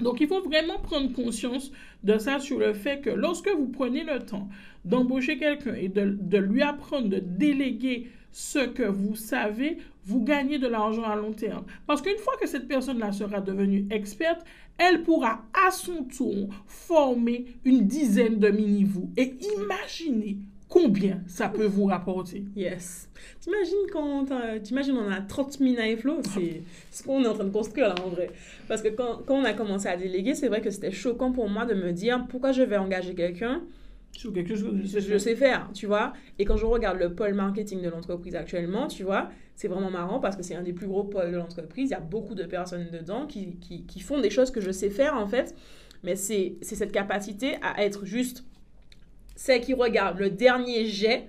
Donc, 0.00 0.20
il 0.20 0.28
faut 0.28 0.42
vraiment 0.42 0.78
prendre 0.78 1.12
conscience 1.12 1.72
de 2.04 2.18
ça 2.18 2.38
sur 2.38 2.58
le 2.58 2.74
fait 2.74 3.00
que 3.00 3.10
lorsque 3.10 3.48
vous 3.48 3.68
prenez 3.68 4.04
le 4.04 4.20
temps 4.20 4.48
d'embaucher 4.84 5.38
quelqu'un 5.38 5.74
et 5.74 5.88
de, 5.88 6.38
lui 6.38 6.62
apprendre, 6.62 7.08
de 7.08 7.18
déléguer 7.18 8.08
ce 8.30 8.58
que 8.58 8.82
vous 8.82 9.16
savez, 9.16 9.78
vous 10.04 10.22
gagnez 10.22 10.58
de 10.58 10.66
l'argent 10.66 11.04
à 11.04 11.16
long 11.16 11.32
terme. 11.32 11.64
Parce 11.86 12.02
qu'une 12.02 12.18
fois 12.18 12.34
que 12.40 12.46
cette 12.46 12.68
personne-là 12.68 13.12
sera 13.12 13.40
devenue 13.40 13.86
experte, 13.90 14.44
elle 14.78 15.02
pourra 15.02 15.44
à 15.66 15.70
son 15.70 16.04
tour 16.04 16.48
former 16.66 17.46
une 17.64 17.86
dizaine 17.86 18.38
de 18.38 18.50
mini-vous. 18.50 19.10
Et 19.16 19.34
imaginez 19.56 20.38
combien 20.68 21.20
ça 21.26 21.48
peut 21.48 21.66
vous 21.66 21.86
rapporter? 21.86 22.44
Yes. 22.56 23.08
T'imagines 23.40 23.86
quand 23.92 24.26
t'imagines 24.62 24.96
on 24.96 25.10
a 25.10 25.20
30 25.20 25.58
000 25.58 25.74
à 25.78 25.96
flow, 25.96 26.20
c'est 26.34 26.62
ce 26.90 27.02
qu'on 27.02 27.22
est 27.22 27.28
en 27.28 27.34
train 27.34 27.44
de 27.44 27.50
construire 27.50 27.88
là 27.88 27.94
en 28.04 28.08
vrai. 28.08 28.30
Parce 28.68 28.82
que 28.82 28.88
quand, 28.88 29.22
quand 29.26 29.34
on 29.34 29.44
a 29.44 29.52
commencé 29.52 29.88
à 29.88 29.96
déléguer, 29.96 30.34
c'est 30.34 30.48
vrai 30.48 30.60
que 30.60 30.70
c'était 30.70 30.90
choquant 30.90 31.32
pour 31.32 31.48
moi 31.48 31.66
de 31.66 31.74
me 31.74 31.92
dire 31.92 32.26
pourquoi 32.28 32.52
je 32.52 32.62
vais 32.62 32.76
engager 32.76 33.14
quelqu'un, 33.14 33.62
Sur 34.12 34.32
quelque 34.32 34.54
chose 34.54 34.92
que 34.92 35.00
je, 35.00 35.18
sais 35.18 35.36
faire, 35.36 35.70
tu 35.72 35.86
vois? 35.86 36.12
Et 36.38 36.44
quand 36.44 36.56
je 36.56 36.66
regarde 36.66 36.98
le 36.98 37.14
pôle 37.14 37.34
marketing 37.34 37.82
de 37.82 37.88
l'entreprise 37.88 38.34
actuellement, 38.34 38.88
tu 38.88 39.04
vois, 39.04 39.30
c'est 39.54 39.68
vraiment 39.68 39.90
marrant 39.90 40.20
parce 40.20 40.36
que 40.36 40.42
c'est 40.42 40.56
un 40.56 40.62
des 40.62 40.72
plus 40.72 40.86
gros 40.86 41.04
pôles 41.04 41.30
de 41.30 41.36
l'entreprise. 41.36 41.90
Il 41.90 41.92
y 41.92 41.94
a 41.94 42.00
beaucoup 42.00 42.34
de 42.34 42.44
personnes 42.44 42.88
dedans 42.92 43.26
qui, 43.26 43.56
qui, 43.56 43.84
qui 43.84 44.00
font 44.00 44.20
des 44.20 44.30
choses 44.30 44.50
que 44.50 44.60
je 44.60 44.70
sais 44.70 44.90
faire 44.90 45.14
en 45.14 45.26
fait. 45.26 45.54
mais 46.02 46.16
c'est 46.16 46.56
cette 46.62 46.92
capacité 46.92 47.56
à 47.62 47.84
être 47.84 48.04
juste 48.04 48.44
celle 49.36 49.60
qui 49.60 49.74
regarde 49.74 50.18
le 50.18 50.30
dernier 50.30 50.86
jet, 50.86 51.28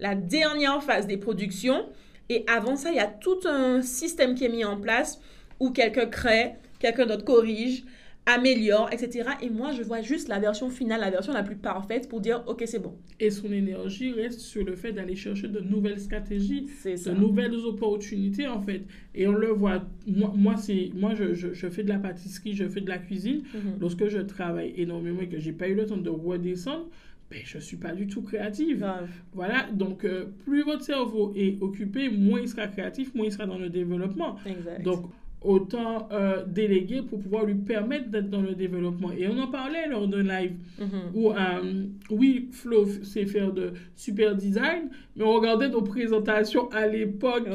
la 0.00 0.14
dernière 0.14 0.82
phase 0.82 1.06
des 1.06 1.18
productions. 1.18 1.86
Et 2.30 2.44
avant 2.46 2.76
ça, 2.76 2.90
il 2.90 2.96
y 2.96 3.00
a 3.00 3.06
tout 3.06 3.40
un 3.44 3.82
système 3.82 4.34
qui 4.34 4.44
est 4.44 4.48
mis 4.48 4.64
en 4.64 4.80
place 4.80 5.20
où 5.60 5.70
quelqu'un 5.70 6.06
crée, 6.06 6.54
quelqu'un 6.78 7.06
d'autre 7.06 7.24
corrige, 7.24 7.84
améliore, 8.28 8.90
etc. 8.92 9.30
Et 9.42 9.48
moi, 9.48 9.72
je 9.72 9.82
vois 9.82 10.02
juste 10.02 10.28
la 10.28 10.38
version 10.38 10.68
finale, 10.68 11.00
la 11.00 11.10
version 11.10 11.32
la 11.32 11.42
plus 11.42 11.56
parfaite 11.56 12.08
pour 12.08 12.20
dire, 12.20 12.42
OK, 12.46 12.62
c'est 12.66 12.78
bon. 12.78 12.94
Et 13.18 13.30
son 13.30 13.50
énergie 13.50 14.12
reste 14.12 14.40
sur 14.40 14.64
le 14.64 14.76
fait 14.76 14.92
d'aller 14.92 15.16
chercher 15.16 15.48
de 15.48 15.60
nouvelles 15.60 15.98
stratégies, 15.98 16.68
de 16.84 17.10
nouvelles 17.12 17.54
opportunités, 17.54 18.46
en 18.46 18.60
fait. 18.60 18.82
Et 19.14 19.26
on 19.26 19.32
le 19.32 19.48
voit, 19.48 19.82
moi, 20.06 20.32
moi, 20.36 20.56
moi 20.94 21.14
je, 21.14 21.34
je, 21.34 21.68
fais 21.68 21.82
de 21.82 21.88
la 21.88 21.98
pâtisserie, 21.98 22.54
je 22.54 22.68
fais 22.68 22.82
de 22.82 22.88
la 22.88 22.98
cuisine. 22.98 23.42
Mhm. 23.54 23.78
Lorsque 23.80 24.08
je 24.08 24.18
travaille 24.18 24.74
énormément 24.76 25.22
et 25.22 25.28
que 25.28 25.38
j'ai 25.38 25.52
pas 25.52 25.68
eu 25.68 25.74
le 25.74 25.86
temps 25.86 25.96
de 25.96 26.10
redescendre, 26.10 26.88
ben, 27.30 27.40
je 27.44 27.58
ne 27.58 27.62
suis 27.62 27.76
pas 27.76 27.92
du 27.92 28.06
tout 28.06 28.22
créative. 28.22 28.86
Voilà, 29.34 29.66
donc 29.70 30.04
euh, 30.04 30.26
plus 30.44 30.62
votre 30.62 30.82
cerveau 30.82 31.32
est 31.36 31.60
occupé, 31.60 32.08
moins 32.08 32.40
il 32.40 32.48
sera 32.48 32.66
créatif, 32.68 33.14
moins 33.14 33.26
il 33.26 33.32
sera 33.32 33.46
dans 33.46 33.58
le 33.58 33.68
développement. 33.68 34.36
Exact. 34.46 34.82
Donc, 34.82 35.10
autant 35.40 36.08
euh, 36.10 36.44
déléguer 36.44 37.02
pour 37.02 37.20
pouvoir 37.20 37.44
lui 37.44 37.54
permettre 37.54 38.08
d'être 38.08 38.28
dans 38.28 38.40
le 38.42 38.54
développement. 38.54 39.12
Et 39.12 39.28
on 39.28 39.38
en 39.38 39.46
parlait 39.46 39.86
lors 39.86 40.08
d'un 40.08 40.22
live 40.22 40.56
mm-hmm. 40.80 41.14
où, 41.14 41.30
euh, 41.30 41.84
oui, 42.10 42.48
Flo 42.50 42.86
sait 43.04 43.26
faire 43.26 43.52
de 43.52 43.72
super 43.94 44.34
design, 44.34 44.88
mais 45.14 45.24
on 45.24 45.32
regardait 45.32 45.68
nos 45.68 45.82
présentations 45.82 46.68
à 46.70 46.86
l'époque 46.86 47.46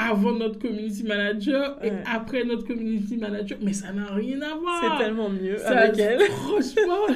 avant 0.00 0.32
notre 0.32 0.58
community 0.58 1.02
manager 1.02 1.78
et 1.84 1.92
après 2.10 2.44
notre 2.44 2.66
community 2.66 3.18
manager. 3.18 3.58
Mais 3.60 3.74
ça 3.74 3.92
n'a 3.92 4.06
rien 4.06 4.40
à 4.40 4.54
voir. 4.56 4.80
C'est 4.98 5.04
tellement 5.04 5.28
mieux 5.28 5.64
avec 5.66 5.98
elle. 5.98 6.20
Franchement. 6.30 7.06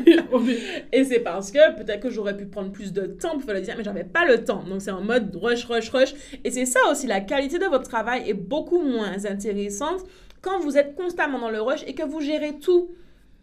et 0.93 1.05
c'est 1.05 1.21
parce 1.21 1.51
que 1.51 1.77
peut-être 1.77 2.01
que 2.01 2.11
j'aurais 2.11 2.37
pu 2.37 2.45
prendre 2.45 2.71
plus 2.71 2.93
de 2.93 3.07
temps 3.07 3.33
pour 3.33 3.43
faire 3.43 3.55
le 3.55 3.61
design, 3.61 3.79
mais 3.79 3.85
j'avais 3.85 4.05
pas 4.05 4.27
le 4.27 4.45
temps. 4.45 4.63
Donc 4.65 4.83
c'est 4.83 4.91
en 4.91 5.01
mode 5.01 5.35
rush, 5.35 5.65
rush, 5.65 5.89
rush. 5.91 6.15
Et 6.45 6.51
c'est 6.51 6.67
ça 6.67 6.81
aussi, 6.91 7.07
la 7.07 7.21
qualité 7.21 7.59
de 7.59 7.67
votre 7.67 7.89
travail 7.89 8.29
est 8.29 8.35
beaucoup 8.35 8.83
moins 8.83 9.25
intéressante 9.25 10.01
quand 10.43 10.61
vous 10.61 10.77
êtes 10.77 10.95
constamment 10.95 11.39
dans 11.39 11.51
le 11.51 11.63
rush 11.63 11.85
et 11.87 11.95
que 11.95 12.05
vous 12.05 12.21
gérez 12.21 12.59
tout. 12.59 12.91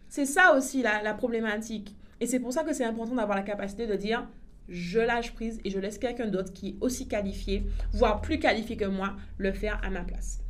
C'est 0.08 0.26
ça 0.26 0.54
aussi 0.56 0.82
la, 0.82 1.02
la 1.02 1.14
problématique. 1.14 1.96
Et 2.20 2.26
c'est 2.26 2.38
pour 2.38 2.52
ça 2.52 2.62
que 2.62 2.72
c'est 2.72 2.84
important 2.84 3.16
d'avoir 3.16 3.36
la 3.36 3.42
capacité 3.42 3.88
de 3.88 3.96
dire 3.96 4.24
je 4.68 4.98
lâche 4.98 5.32
prise 5.32 5.60
et 5.64 5.70
je 5.70 5.78
laisse 5.78 5.98
quelqu'un 5.98 6.28
d'autre 6.28 6.52
qui 6.52 6.68
est 6.68 6.76
aussi 6.80 7.08
qualifié, 7.08 7.64
voire 7.92 8.20
plus 8.20 8.38
qualifié 8.38 8.76
que 8.76 8.84
moi, 8.84 9.16
le 9.38 9.52
faire 9.52 9.80
à 9.84 9.90
ma 9.90 10.02
place. 10.02 10.40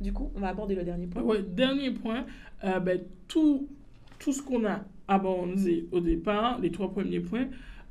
Du 0.00 0.12
coup, 0.12 0.32
on 0.34 0.40
va 0.40 0.48
aborder 0.48 0.74
le 0.74 0.84
dernier 0.84 1.06
point. 1.06 1.22
Oui, 1.22 1.38
dernier 1.48 1.90
point, 1.90 2.26
euh, 2.64 2.80
ben, 2.80 3.00
tout, 3.28 3.68
tout 4.18 4.32
ce 4.32 4.42
qu'on 4.42 4.64
a 4.66 4.84
abordé 5.08 5.86
au 5.92 6.00
départ, 6.00 6.58
les 6.60 6.70
trois 6.70 6.90
premiers 6.90 7.20
points, 7.20 7.46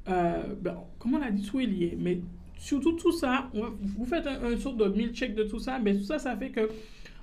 euh, 0.10 0.44
ben, 0.62 0.78
comme 1.00 1.16
on 1.16 1.20
l'a 1.20 1.32
dit, 1.32 1.44
tout 1.44 1.60
est 1.60 1.66
lié. 1.66 1.98
Mais 1.98 2.20
surtout 2.58 2.94
tout 2.94 3.12
ça, 3.12 3.50
vous 3.54 4.06
faites 4.06 4.28
un, 4.28 4.44
un 4.44 4.58
sorte 4.58 4.78
de 4.78 4.88
mille 4.90 5.14
check 5.14 5.36
de 5.36 5.44
tout 5.44 5.60
ça, 5.60 5.80
mais 5.80 5.96
tout 5.96 6.04
ça, 6.04 6.20
ça 6.20 6.36
fait 6.36 6.50
que 6.50 6.70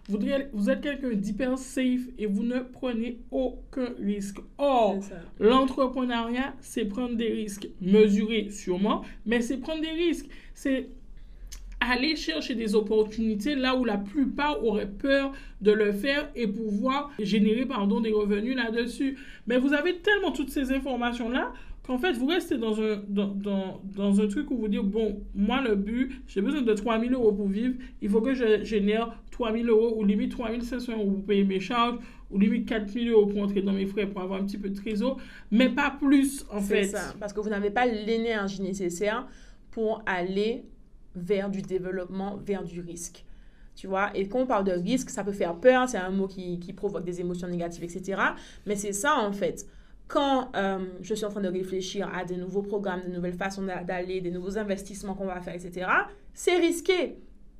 vous, 0.08 0.18
vous 0.52 0.70
êtes 0.70 0.80
quelqu'un 0.80 1.12
d'hyper 1.12 1.58
safe 1.58 2.00
et 2.18 2.26
vous 2.26 2.42
ne 2.42 2.60
prenez 2.60 3.20
aucun 3.30 3.90
risque. 4.00 4.38
Or, 4.56 5.00
l'entrepreneuriat, 5.38 6.54
c'est 6.60 6.86
prendre 6.86 7.14
des 7.14 7.28
risques. 7.28 7.68
Mesurer 7.82 8.48
sûrement, 8.50 9.04
mais 9.26 9.42
c'est 9.42 9.58
prendre 9.58 9.82
des 9.82 9.90
risques. 9.90 10.26
C'est 10.54 10.88
aller 11.80 12.16
chercher 12.16 12.54
des 12.54 12.74
opportunités 12.74 13.54
là 13.54 13.76
où 13.76 13.84
la 13.84 13.98
plupart 13.98 14.64
auraient 14.64 14.90
peur 14.90 15.32
de 15.60 15.72
le 15.72 15.92
faire 15.92 16.30
et 16.34 16.46
pouvoir 16.46 17.10
générer 17.18 17.66
pardon, 17.66 18.00
des 18.00 18.12
revenus 18.12 18.56
là-dessus. 18.56 19.18
Mais 19.46 19.58
vous 19.58 19.72
avez 19.72 19.98
tellement 19.98 20.32
toutes 20.32 20.50
ces 20.50 20.72
informations-là 20.72 21.52
qu'en 21.88 21.96
fait, 21.96 22.12
vous 22.12 22.26
restez 22.26 22.58
dans 22.58 22.78
un, 22.82 23.02
dans, 23.08 23.28
dans, 23.28 23.80
dans, 23.82 24.20
un 24.20 24.28
truc 24.28 24.50
où 24.50 24.58
vous 24.58 24.68
dites, 24.68 24.82
bon, 24.82 25.22
moi, 25.34 25.62
le 25.62 25.74
but, 25.74 26.20
j'ai 26.26 26.42
besoin 26.42 26.60
de 26.60 26.74
3 26.74 27.00
000 27.00 27.14
euros 27.14 27.32
pour 27.32 27.48
vivre, 27.48 27.76
il 28.02 28.10
faut 28.10 28.20
que 28.20 28.34
je 28.34 28.62
génère 28.62 29.18
3 29.30 29.54
000 29.54 29.64
euros 29.68 29.94
ou 29.96 30.04
limite 30.04 30.30
3 30.30 30.60
500 30.60 30.92
euros 30.92 31.10
pour 31.12 31.24
payer 31.24 31.44
mes 31.44 31.60
charges 31.60 31.96
ou 32.30 32.38
limite 32.38 32.68
4 32.68 32.90
000 32.90 33.06
euros 33.06 33.26
pour 33.26 33.42
entrer 33.42 33.62
dans 33.62 33.72
mes 33.72 33.86
frais 33.86 34.06
pour 34.06 34.20
avoir 34.20 34.38
un 34.38 34.44
petit 34.44 34.58
peu 34.58 34.68
de 34.68 34.74
trésor, 34.74 35.18
mais 35.50 35.70
pas 35.70 35.96
plus 35.98 36.44
en 36.52 36.60
fait. 36.60 36.84
C'est 36.84 36.96
ça, 36.96 37.14
parce 37.18 37.32
que 37.32 37.40
vous 37.40 37.48
n'avez 37.48 37.70
pas 37.70 37.86
l'énergie 37.86 38.60
nécessaire 38.60 39.26
pour 39.70 40.02
aller 40.04 40.64
vers 41.16 41.48
du 41.48 41.62
développement, 41.62 42.36
vers 42.36 42.64
du 42.64 42.80
risque. 42.80 43.24
Tu 43.74 43.86
vois, 43.86 44.10
et 44.14 44.28
quand 44.28 44.40
on 44.40 44.46
parle 44.46 44.64
de 44.64 44.72
risque, 44.72 45.08
ça 45.08 45.24
peut 45.24 45.32
faire 45.32 45.54
peur, 45.54 45.88
c'est 45.88 45.96
un 45.96 46.10
mot 46.10 46.26
qui, 46.26 46.58
qui 46.58 46.74
provoque 46.74 47.04
des 47.04 47.22
émotions 47.22 47.48
négatives, 47.48 47.84
etc. 47.84 48.20
Mais 48.66 48.76
c'est 48.76 48.92
ça 48.92 49.16
en 49.16 49.32
fait 49.32 49.66
quand 50.08 50.50
euh, 50.56 50.78
je 51.02 51.14
suis 51.14 51.26
en 51.26 51.28
train 51.28 51.42
de 51.42 51.48
réfléchir 51.48 52.10
à 52.14 52.24
des 52.24 52.36
nouveaux 52.36 52.62
programmes, 52.62 53.02
de 53.06 53.12
nouvelles 53.12 53.36
façons 53.36 53.62
d'aller, 53.62 54.20
des 54.20 54.30
nouveaux 54.30 54.56
investissements 54.56 55.14
qu'on 55.14 55.26
va 55.26 55.40
faire, 55.40 55.54
etc., 55.54 55.86
c'est 56.32 56.56
risqué. 56.56 57.18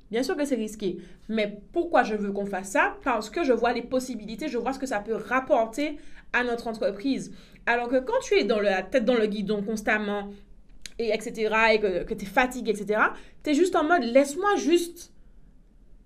Bien 0.09 0.23
sûr 0.23 0.35
que 0.35 0.43
c'est 0.43 0.55
risqué. 0.55 0.97
Mais 1.29 1.61
pourquoi 1.71 2.01
je 2.01 2.15
veux 2.15 2.31
qu'on 2.31 2.47
fasse 2.47 2.69
ça? 2.71 2.97
Parce 3.03 3.29
que 3.29 3.43
je 3.43 3.53
vois 3.53 3.73
les 3.73 3.83
possibilités, 3.83 4.47
je 4.47 4.57
vois 4.57 4.73
ce 4.73 4.79
que 4.79 4.87
ça 4.87 4.99
peut 4.99 5.13
rapporter 5.13 5.97
à 6.33 6.43
notre 6.43 6.67
entreprise. 6.67 7.31
Alors 7.67 7.87
que 7.87 7.99
quand 7.99 8.19
tu 8.23 8.33
es 8.33 8.43
dans 8.43 8.59
la 8.59 8.81
tête 8.81 9.05
dans 9.05 9.15
le 9.15 9.27
guidon 9.27 9.61
constamment, 9.61 10.29
et 10.97 11.13
etc., 11.13 11.55
et 11.73 11.79
que, 11.79 12.03
que 12.03 12.13
tu 12.15 12.25
es 12.25 12.27
fatigué, 12.27 12.71
etc., 12.71 12.99
tu 13.43 13.51
es 13.51 13.53
juste 13.53 13.75
en 13.75 13.83
mode, 13.83 14.03
laisse-moi 14.03 14.55
juste 14.55 15.13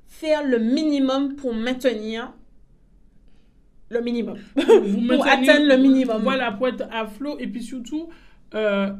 faire 0.08 0.46
le 0.46 0.60
minimum 0.60 1.38
pour 1.38 1.54
maintenir 1.54 2.34
le 3.89 4.02
minimum. 4.02 4.38
pour 4.56 5.28
atteindre 5.28 5.67
le 5.67 5.78
minimum. 5.78 6.22
Voilà, 6.24 6.52
pour 6.52 6.67
être 6.67 6.86
à 6.91 7.06
flot. 7.06 7.38
Et 7.39 7.48
puis 7.48 7.62
surtout, 7.62 8.10
euh, 8.56 8.91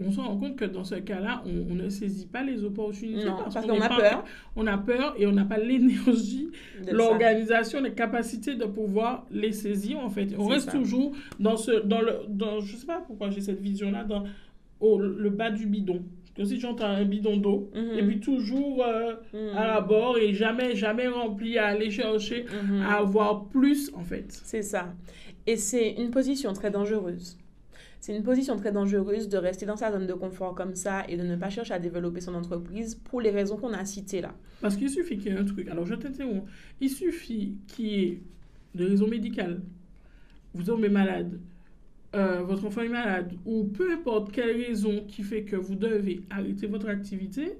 on 0.00 0.10
se 0.12 0.20
rend 0.20 0.36
compte 0.36 0.56
que 0.56 0.64
dans 0.64 0.84
ce 0.84 0.96
cas-là, 0.96 1.42
on, 1.46 1.74
ne 1.74 1.88
saisit 1.88 2.26
pas 2.26 2.42
les 2.42 2.64
opportunités. 2.64 3.26
parce, 3.26 3.66
qu'on 3.66 3.80
a 3.80 3.88
peur. 3.88 4.24
On 4.56 4.66
a 4.66 4.78
peur 4.78 5.14
et 5.18 5.26
on 5.26 5.32
n'a 5.32 5.44
pas 5.44 5.58
l'énergie, 5.58 6.50
l'organisation, 6.90 7.80
les 7.80 7.92
capacités 7.92 8.54
de 8.54 8.64
pouvoir 8.64 9.26
les 9.30 9.52
saisir, 9.52 9.98
en 9.98 10.10
fait. 10.10 10.34
On 10.38 10.46
reste 10.46 10.70
toujours 10.70 11.14
dans 11.40 11.56
ce... 11.56 11.84
Dans 11.84 12.00
le, 12.00 12.20
dans, 12.28 12.60
je 12.60 12.76
sais 12.76 12.86
pas 12.86 13.02
pourquoi 13.06 13.30
j'ai 13.30 13.40
cette 13.40 13.60
vision-là, 13.60 14.04
dans 14.04 14.24
au, 14.80 14.98
le 14.98 15.30
bas 15.30 15.50
du 15.50 15.66
bidon. 15.66 16.02
Que 16.34 16.44
si 16.44 16.58
j'entends 16.58 16.86
un 16.86 17.04
bidon 17.04 17.36
d'eau, 17.36 17.70
mhm. 17.74 17.98
et 17.98 18.02
puis 18.02 18.20
toujours 18.20 18.82
euh, 18.84 19.14
mhm. 19.34 19.56
à 19.56 19.66
la 19.66 19.80
bord 19.82 20.16
et 20.16 20.32
jamais, 20.32 20.74
jamais 20.74 21.06
rempli 21.06 21.58
à 21.58 21.66
aller 21.66 21.90
chercher, 21.90 22.44
mhm. 22.44 22.80
à 22.80 22.98
avoir 22.98 23.44
plus, 23.48 23.92
en 23.94 24.02
fait. 24.02 24.26
C'est 24.30 24.62
ça. 24.62 24.94
Et 25.46 25.56
c'est 25.56 25.92
une 25.92 26.10
position 26.10 26.52
très 26.54 26.70
dangereuse. 26.70 27.36
C'est 28.00 28.16
une 28.16 28.24
position 28.24 28.56
très 28.56 28.72
dangereuse 28.72 29.28
de 29.28 29.36
rester 29.36 29.64
dans 29.64 29.76
sa 29.76 29.92
zone 29.92 30.08
de 30.08 30.12
confort 30.12 30.56
comme 30.56 30.74
ça 30.74 31.04
et 31.08 31.16
de 31.16 31.22
ne 31.22 31.36
pas 31.36 31.50
chercher 31.50 31.74
à 31.74 31.78
développer 31.78 32.20
son 32.20 32.34
entreprise 32.34 32.96
pour 32.96 33.20
les 33.20 33.30
raisons 33.30 33.56
qu'on 33.56 33.72
a 33.72 33.84
citées 33.84 34.20
là. 34.20 34.34
Parce 34.60 34.76
qu'il 34.76 34.90
suffit 34.90 35.18
qu'il 35.18 35.32
y 35.32 35.34
ait 35.36 35.38
un 35.38 35.44
truc. 35.44 35.68
Alors 35.68 35.86
je 35.86 35.94
t'interromps. 35.94 36.42
Il 36.80 36.90
suffit 36.90 37.54
qu'il 37.68 37.86
y 37.86 38.04
ait 38.04 38.20
des 38.74 38.86
raisons 38.86 39.06
médicales. 39.06 39.60
Vous 40.52 40.64
tombez 40.64 40.88
malade. 40.88 41.38
Euh, 42.14 42.42
votre 42.42 42.66
enfant 42.66 42.82
est 42.82 42.88
malade. 42.88 43.32
Ou 43.46 43.64
peu 43.64 43.92
importe 43.92 44.32
quelle 44.32 44.56
raison 44.56 45.04
qui 45.08 45.22
fait 45.22 45.42
que 45.42 45.56
vous 45.56 45.74
devez 45.74 46.22
arrêter 46.30 46.66
votre 46.66 46.88
activité 46.88 47.52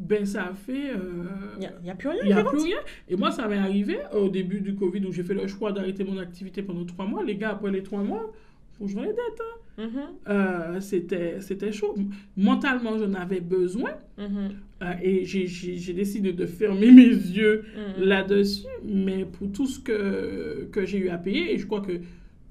ben 0.00 0.24
ça 0.24 0.52
fait... 0.54 0.72
Il 0.72 1.66
euh, 1.66 1.68
n'y 1.82 1.90
a, 1.90 1.94
plus 1.94 2.08
rien. 2.08 2.20
Il 2.22 2.26
n'y 2.28 2.32
a 2.32 2.44
plus 2.44 2.62
rien. 2.62 2.78
Et 3.08 3.16
moi, 3.16 3.30
ça 3.30 3.46
m'est 3.48 3.58
arrivé 3.58 3.98
au 4.14 4.28
début 4.28 4.60
du 4.60 4.74
Covid 4.74 5.04
où 5.04 5.12
j'ai 5.12 5.22
fait 5.22 5.34
le 5.34 5.46
choix 5.46 5.72
d'arrêter 5.72 6.04
mon 6.04 6.18
activité 6.18 6.62
pendant 6.62 6.84
trois 6.84 7.06
mois. 7.06 7.22
Les 7.22 7.36
gars, 7.36 7.50
après 7.50 7.70
les 7.70 7.82
trois 7.82 8.02
mois, 8.02 8.32
faut 8.78 8.86
que 8.86 8.90
je 8.90 8.96
les 8.98 9.08
dettes. 9.08 9.40
Hein. 9.40 9.60
Mm-hmm. 9.78 10.28
Euh, 10.28 10.80
c'était, 10.80 11.40
c'était 11.40 11.72
chaud. 11.72 11.94
Mentalement, 12.36 12.98
j'en 12.98 13.12
avais 13.14 13.40
besoin. 13.40 13.90
Mm-hmm. 14.18 14.50
Euh, 14.82 14.92
et 15.02 15.24
j'ai, 15.26 15.46
j'ai, 15.46 15.92
décidé 15.92 16.32
de 16.32 16.46
fermer 16.46 16.90
mes 16.92 17.02
yeux 17.02 17.64
mm-hmm. 17.64 18.02
là-dessus. 18.02 18.66
Mais 18.84 19.26
pour 19.26 19.52
tout 19.52 19.66
ce 19.66 19.80
que, 19.80 20.68
que 20.72 20.86
j'ai 20.86 20.98
eu 20.98 21.08
à 21.10 21.18
payer, 21.18 21.54
et 21.54 21.58
je 21.58 21.66
crois 21.66 21.82
que 21.82 21.92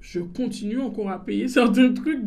je 0.00 0.20
continue 0.20 0.80
encore 0.80 1.10
à 1.10 1.24
payer 1.24 1.46
certains 1.48 1.92
trucs 1.92 2.22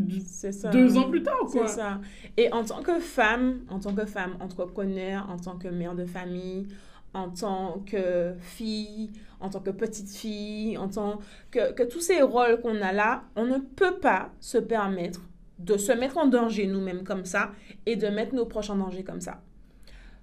deux 0.71 0.97
ans 0.97 1.09
plus 1.09 1.23
tard. 1.23 1.47
C'est 1.51 1.67
ça. 1.67 1.99
Et 2.37 2.51
en 2.53 2.63
tant 2.63 2.81
que 2.81 2.99
femme, 2.99 3.61
en 3.69 3.79
tant 3.79 3.93
que 3.93 4.05
femme 4.05 4.35
entrepreneur, 4.39 5.27
en 5.29 5.37
tant 5.37 5.57
que 5.57 5.67
mère 5.67 5.95
de 5.95 6.05
famille, 6.05 6.67
en 7.13 7.29
tant 7.29 7.83
que 7.85 8.33
fille, 8.39 9.11
en 9.39 9.49
tant 9.49 9.59
que 9.59 9.71
petite 9.71 10.09
fille, 10.09 10.77
en 10.77 10.87
tant 10.87 11.19
que, 11.51 11.73
que 11.73 11.83
tous 11.83 11.99
ces 12.01 12.21
rôles 12.21 12.61
qu'on 12.61 12.81
a 12.81 12.91
là, 12.91 13.23
on 13.35 13.45
ne 13.45 13.57
peut 13.57 13.97
pas 13.99 14.31
se 14.39 14.57
permettre 14.57 15.21
de 15.59 15.77
se 15.77 15.91
mettre 15.91 16.17
en 16.17 16.27
danger 16.27 16.67
nous-mêmes 16.67 17.03
comme 17.03 17.25
ça 17.25 17.51
et 17.85 17.95
de 17.95 18.07
mettre 18.07 18.33
nos 18.35 18.45
proches 18.45 18.69
en 18.69 18.75
danger 18.75 19.03
comme 19.03 19.21
ça. 19.21 19.41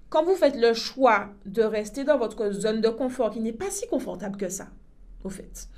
Quand 0.08 0.24
vous 0.24 0.34
faites 0.34 0.56
le 0.56 0.74
choix 0.74 1.28
de 1.46 1.62
rester 1.62 2.02
dans 2.04 2.18
votre 2.18 2.50
zone 2.50 2.80
de 2.80 2.88
confort 2.88 3.30
qui 3.30 3.40
n'est 3.40 3.52
pas 3.52 3.70
si 3.70 3.86
confortable 3.86 4.36
que 4.36 4.48
ça, 4.48 4.68
au 5.22 5.30
fait, 5.30 5.68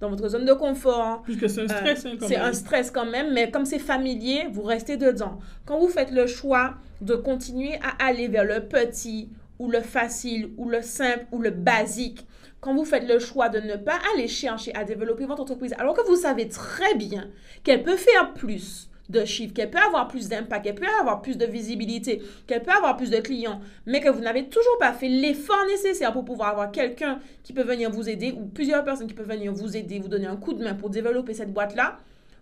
dans 0.00 0.10
votre 0.10 0.28
zone 0.28 0.44
de 0.44 0.52
confort. 0.52 1.22
Puisque 1.22 1.48
c'est 1.48 1.62
un 1.62 1.68
stress, 1.68 2.06
hein, 2.06 2.16
C'est 2.20 2.36
un 2.36 2.52
stress 2.52 2.90
quand 2.90 3.06
même, 3.06 3.32
mais 3.32 3.50
comme 3.50 3.64
c'est 3.64 3.78
familier, 3.78 4.48
vous 4.50 4.62
restez 4.62 4.96
dedans. 4.96 5.38
Quand 5.66 5.78
vous 5.78 5.88
faites 5.88 6.10
le 6.10 6.26
choix 6.26 6.74
de 7.00 7.14
continuer 7.14 7.78
à 7.82 8.06
aller 8.06 8.28
vers 8.28 8.44
le 8.44 8.66
petit 8.66 9.30
ou 9.58 9.70
le 9.70 9.80
facile 9.80 10.50
ou 10.56 10.68
le 10.68 10.82
simple 10.82 11.26
ou 11.32 11.40
le 11.40 11.50
basique, 11.50 12.26
quand 12.60 12.74
vous 12.74 12.84
faites 12.84 13.08
le 13.08 13.18
choix 13.18 13.48
de 13.48 13.60
ne 13.60 13.76
pas 13.76 13.98
aller 14.14 14.28
chercher 14.28 14.74
à 14.74 14.84
développer 14.84 15.24
votre 15.24 15.42
entreprise, 15.42 15.74
alors 15.78 15.94
que 15.94 16.06
vous 16.06 16.16
savez 16.16 16.48
très 16.48 16.94
bien 16.94 17.30
qu'elle 17.62 17.82
peut 17.82 17.96
faire 17.96 18.34
plus 18.34 18.89
de 19.10 19.24
chiffres, 19.24 19.52
qu'elle 19.52 19.70
peut 19.70 19.78
avoir 19.78 20.08
plus 20.08 20.28
d'impact, 20.28 20.64
qu'elle 20.64 20.74
peut 20.74 20.86
avoir 21.00 21.22
plus 21.22 21.36
de 21.36 21.46
visibilité, 21.46 22.22
qu'elle 22.46 22.62
peut 22.62 22.70
avoir 22.70 22.96
plus 22.96 23.10
de 23.10 23.18
clients, 23.18 23.60
mais 23.86 24.00
que 24.00 24.08
vous 24.08 24.20
n'avez 24.20 24.48
toujours 24.48 24.78
pas 24.78 24.92
fait 24.92 25.08
l'effort 25.08 25.64
nécessaire 25.68 26.12
pour 26.12 26.24
pouvoir 26.24 26.50
avoir 26.50 26.70
quelqu'un 26.70 27.20
qui 27.42 27.52
peut 27.52 27.62
venir 27.62 27.90
vous 27.90 28.08
aider 28.08 28.32
ou 28.32 28.46
plusieurs 28.46 28.84
personnes 28.84 29.06
qui 29.06 29.14
peuvent 29.14 29.28
venir 29.28 29.52
vous 29.52 29.76
aider, 29.76 29.98
vous 29.98 30.08
donner 30.08 30.26
un 30.26 30.36
coup 30.36 30.52
de 30.52 30.62
main 30.62 30.74
pour 30.74 30.90
développer 30.90 31.34
cette 31.34 31.52
boîte-là, 31.52 31.98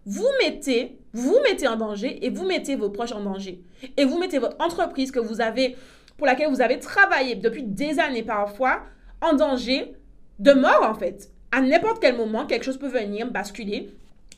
vous 0.07 0.29
mettez, 0.43 0.99
vous 1.13 1.39
mettez 1.49 1.69
en 1.69 1.77
danger 1.77 2.25
et 2.25 2.31
vous 2.31 2.47
mettez 2.47 2.77
vos 2.77 2.89
proches 2.89 3.13
en 3.13 3.21
danger. 3.21 3.61
Et 3.97 4.05
vous 4.05 4.19
mettez 4.19 4.39
votre 4.39 4.57
entreprise 4.59 5.11
que 5.11 5.19
vous 5.19 5.41
avez, 5.41 5.77
pour 6.17 6.27
laquelle 6.27 6.49
vous 6.49 6.63
avez 6.63 6.79
travaillé 6.79 7.35
depuis 7.35 7.63
des 7.63 7.99
années 7.99 8.23
parfois, 8.23 8.81
en 9.21 9.35
danger 9.35 9.93
de 10.39 10.53
mort 10.53 10.83
en 10.83 10.95
fait. 10.95 11.31
À 11.53 11.61
n'importe 11.61 12.01
quel 12.01 12.17
moment, 12.17 12.47
quelque 12.47 12.65
chose 12.65 12.79
peut 12.79 12.89
venir 12.89 13.31
basculer 13.31 13.91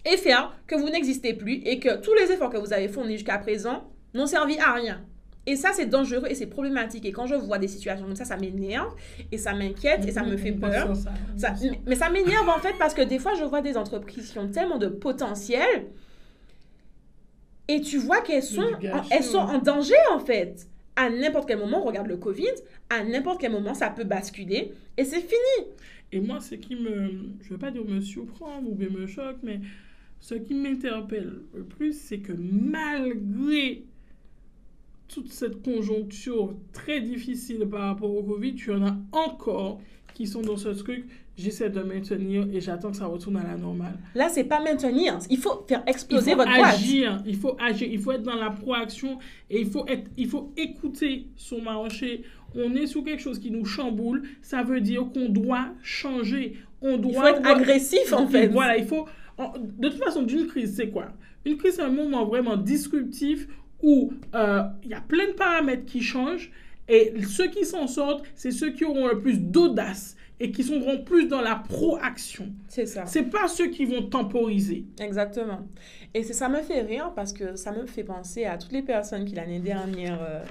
et 0.05 0.17
faire 0.17 0.57
que 0.67 0.75
vous 0.75 0.89
n'existez 0.89 1.35
plus 1.35 1.61
et 1.65 1.79
que 1.79 2.01
tous 2.01 2.15
les 2.15 2.33
efforts 2.33 2.51
que 2.51 2.59
vous 2.59 2.73
avez 2.73 2.89
fournis 2.89 3.15
jusqu'à 3.15 3.39
présent 3.39 3.91
n'ont 4.15 4.27
servi 4.27 4.59
à 4.59 4.73
rien. 4.73 5.05
Et 5.47 5.57
ça, 5.57 5.71
c'est 5.73 5.87
dangereux 5.87 6.29
et 6.29 6.35
c'est 6.35 6.47
problématique. 6.47 7.05
Et 7.07 7.13
quand 7.13 7.27
je 7.27 7.35
vois 7.35 7.59
des 7.59 7.69
situations 7.69 8.07
comme 8.07 8.17
ça, 8.17 8.25
ça 8.25 8.37
m'énerve 8.37 8.95
et 9.33 9.39
ça 9.39 9.55
m'inquiète 9.55 10.07
et 10.07 10.13
ça 10.13 10.23
me 10.23 10.37
fait 10.37 10.53
peur. 10.53 10.93
mais 11.87 11.97
ça 11.97 12.11
m'énerve 12.11 12.49
en 12.49 12.59
fait 12.59 12.75
parce 12.79 12.95
que 12.95 13.03
des 13.03 13.19
fois, 13.19 13.35
je 13.35 13.45
vois 13.45 13.63
des 13.63 13.77
entreprises 13.77 14.31
qui 14.31 14.39
ont 14.39 14.49
tellement 14.49 14.79
de 14.79 14.89
potentiel 14.89 15.87
et 17.69 17.81
tu 17.81 17.99
vois 17.99 18.21
qu'elles 18.21 18.43
sont, 18.43 18.71
elles 19.11 19.25
sont 19.25 19.39
en 19.39 19.59
danger 19.59 19.95
en 20.13 20.19
fait. 20.19 20.67
À 20.97 21.09
n'importe 21.09 21.49
quel 21.49 21.59
moment, 21.59 21.83
on 21.83 21.87
regarde 21.87 22.09
le 22.09 22.17
Covid, 22.17 22.53
à 22.91 23.03
n'importe 23.05 23.41
quel 23.41 23.53
moment, 23.53 23.73
ça 23.75 23.89
peut 23.89 24.05
basculer 24.05 24.75
et 24.99 25.05
c'est 25.05 25.21
fini. 25.21 25.69
Et 26.13 26.21
moi, 26.21 26.41
ce 26.41 26.57
qui 26.57 26.75
me, 26.75 27.09
je 27.41 27.47
ne 27.47 27.51
veux 27.51 27.59
pas 27.59 27.71
dire 27.71 27.85
me 27.85 28.01
surprend 28.01 28.59
ou 28.59 28.75
me 28.75 29.07
choque, 29.07 29.39
mais 29.43 29.61
ce 30.21 30.35
qui 30.35 30.55
m'interpelle 30.55 31.41
le 31.55 31.65
plus, 31.65 31.99
c'est 31.99 32.19
que 32.19 32.33
malgré 32.33 33.85
toute 35.09 35.33
cette 35.33 35.63
conjoncture 35.63 36.55
très 36.73 37.01
difficile 37.01 37.67
par 37.69 37.81
rapport 37.81 38.15
au 38.15 38.23
Covid, 38.23 38.55
tu 38.55 38.73
en 38.73 38.87
as 38.87 38.97
encore 39.13 39.81
qui 40.15 40.27
sont 40.27 40.43
dans 40.43 40.57
ce 40.57 40.69
truc, 40.69 41.07
j'essaie 41.37 41.71
de 41.71 41.81
maintenir 41.81 42.47
et 42.53 42.61
j'attends 42.61 42.91
que 42.91 42.97
ça 42.99 43.07
retourne 43.07 43.39
à 43.39 43.43
la 43.43 43.57
normale. 43.57 43.99
Là, 44.15 44.29
c'est 44.29 44.45
pas 44.45 44.63
maintenir, 44.63 45.19
il 45.31 45.39
faut 45.39 45.65
faire 45.67 45.83
exploser 45.87 46.33
il 46.33 46.37
faut 46.37 46.45
votre 46.45 46.65
agir, 46.65 47.23
Il 47.27 47.37
faut 47.37 47.57
agir, 47.59 47.89
il 47.91 47.99
faut 47.99 48.13
être 48.13 48.23
dans 48.23 48.35
la 48.35 48.51
proaction 48.51 49.19
et 49.49 49.61
il 49.61 49.71
faut, 49.71 49.87
être, 49.87 50.11
il 50.17 50.29
faut 50.29 50.53
écouter 50.57 51.29
son 51.37 51.63
marché. 51.63 52.23
On 52.55 52.75
est 52.75 52.87
sous 52.87 53.03
quelque 53.03 53.23
chose 53.23 53.39
qui 53.39 53.51
nous 53.51 53.65
chamboule, 53.65 54.23
ça 54.43 54.63
veut 54.63 54.81
dire 54.81 55.07
qu'on 55.13 55.29
doit 55.29 55.69
changer. 55.83 56.57
On 56.83 56.99
doit 56.99 57.13
il 57.13 57.19
faut 57.19 57.27
être 57.27 57.47
agressif 57.47 58.13
en 58.13 58.27
fait. 58.27 58.49
Voilà, 58.49 58.77
il 58.77 58.85
faut 58.85 59.07
de 59.39 59.89
toute 59.89 60.03
façon, 60.03 60.23
d'une 60.23 60.47
crise, 60.47 60.77
c'est 60.77 60.91
quoi? 60.91 61.09
Une 61.45 61.57
crise, 61.57 61.77
c'est 61.77 61.83
un 61.83 61.91
moment 61.91 62.25
vraiment 62.25 62.57
disruptif 62.57 63.49
où 63.83 64.13
euh, 64.35 64.63
il 64.85 64.91
y 64.91 64.95
a 64.95 65.01
plein 65.01 65.29
de 65.29 65.33
paramètres 65.33 65.87
qui 65.87 66.03
changent 66.03 66.51
et 66.89 67.15
ceux 67.23 67.49
qui 67.49 67.65
s'en 67.65 67.87
sortent, 67.87 68.25
c'est 68.35 68.51
ceux 68.51 68.71
qui 68.71 68.85
auront 68.85 69.07
le 69.07 69.21
plus 69.21 69.39
d'audace 69.39 70.17
et 70.41 70.51
qui 70.51 70.65
seront 70.65 71.03
plus 71.05 71.27
dans 71.29 71.41
la 71.41 71.55
proaction. 71.55 72.49
C'est 72.69 72.87
ça. 72.87 73.07
C'est 73.07 73.25
pas 73.25 73.47
ceux 73.47 73.69
qui 73.69 73.85
vont 73.85 74.03
temporiser. 74.03 74.85
Exactement. 74.99 75.61
Et 76.15 76.23
ça 76.25 76.49
me 76.49 76.63
fait 76.63 76.81
rire 76.81 77.13
parce 77.15 77.33
que 77.33 77.57
ça 77.57 77.73
me 77.73 77.87
fait 77.87 78.03
penser 78.05 78.45
à 78.45 78.59
toutes 78.59 78.73
les 78.73 78.83
personnes 78.83 79.25
qui 79.25 79.35
l'année 79.35 79.61
dernière 79.61 80.19
euh, 80.21 80.43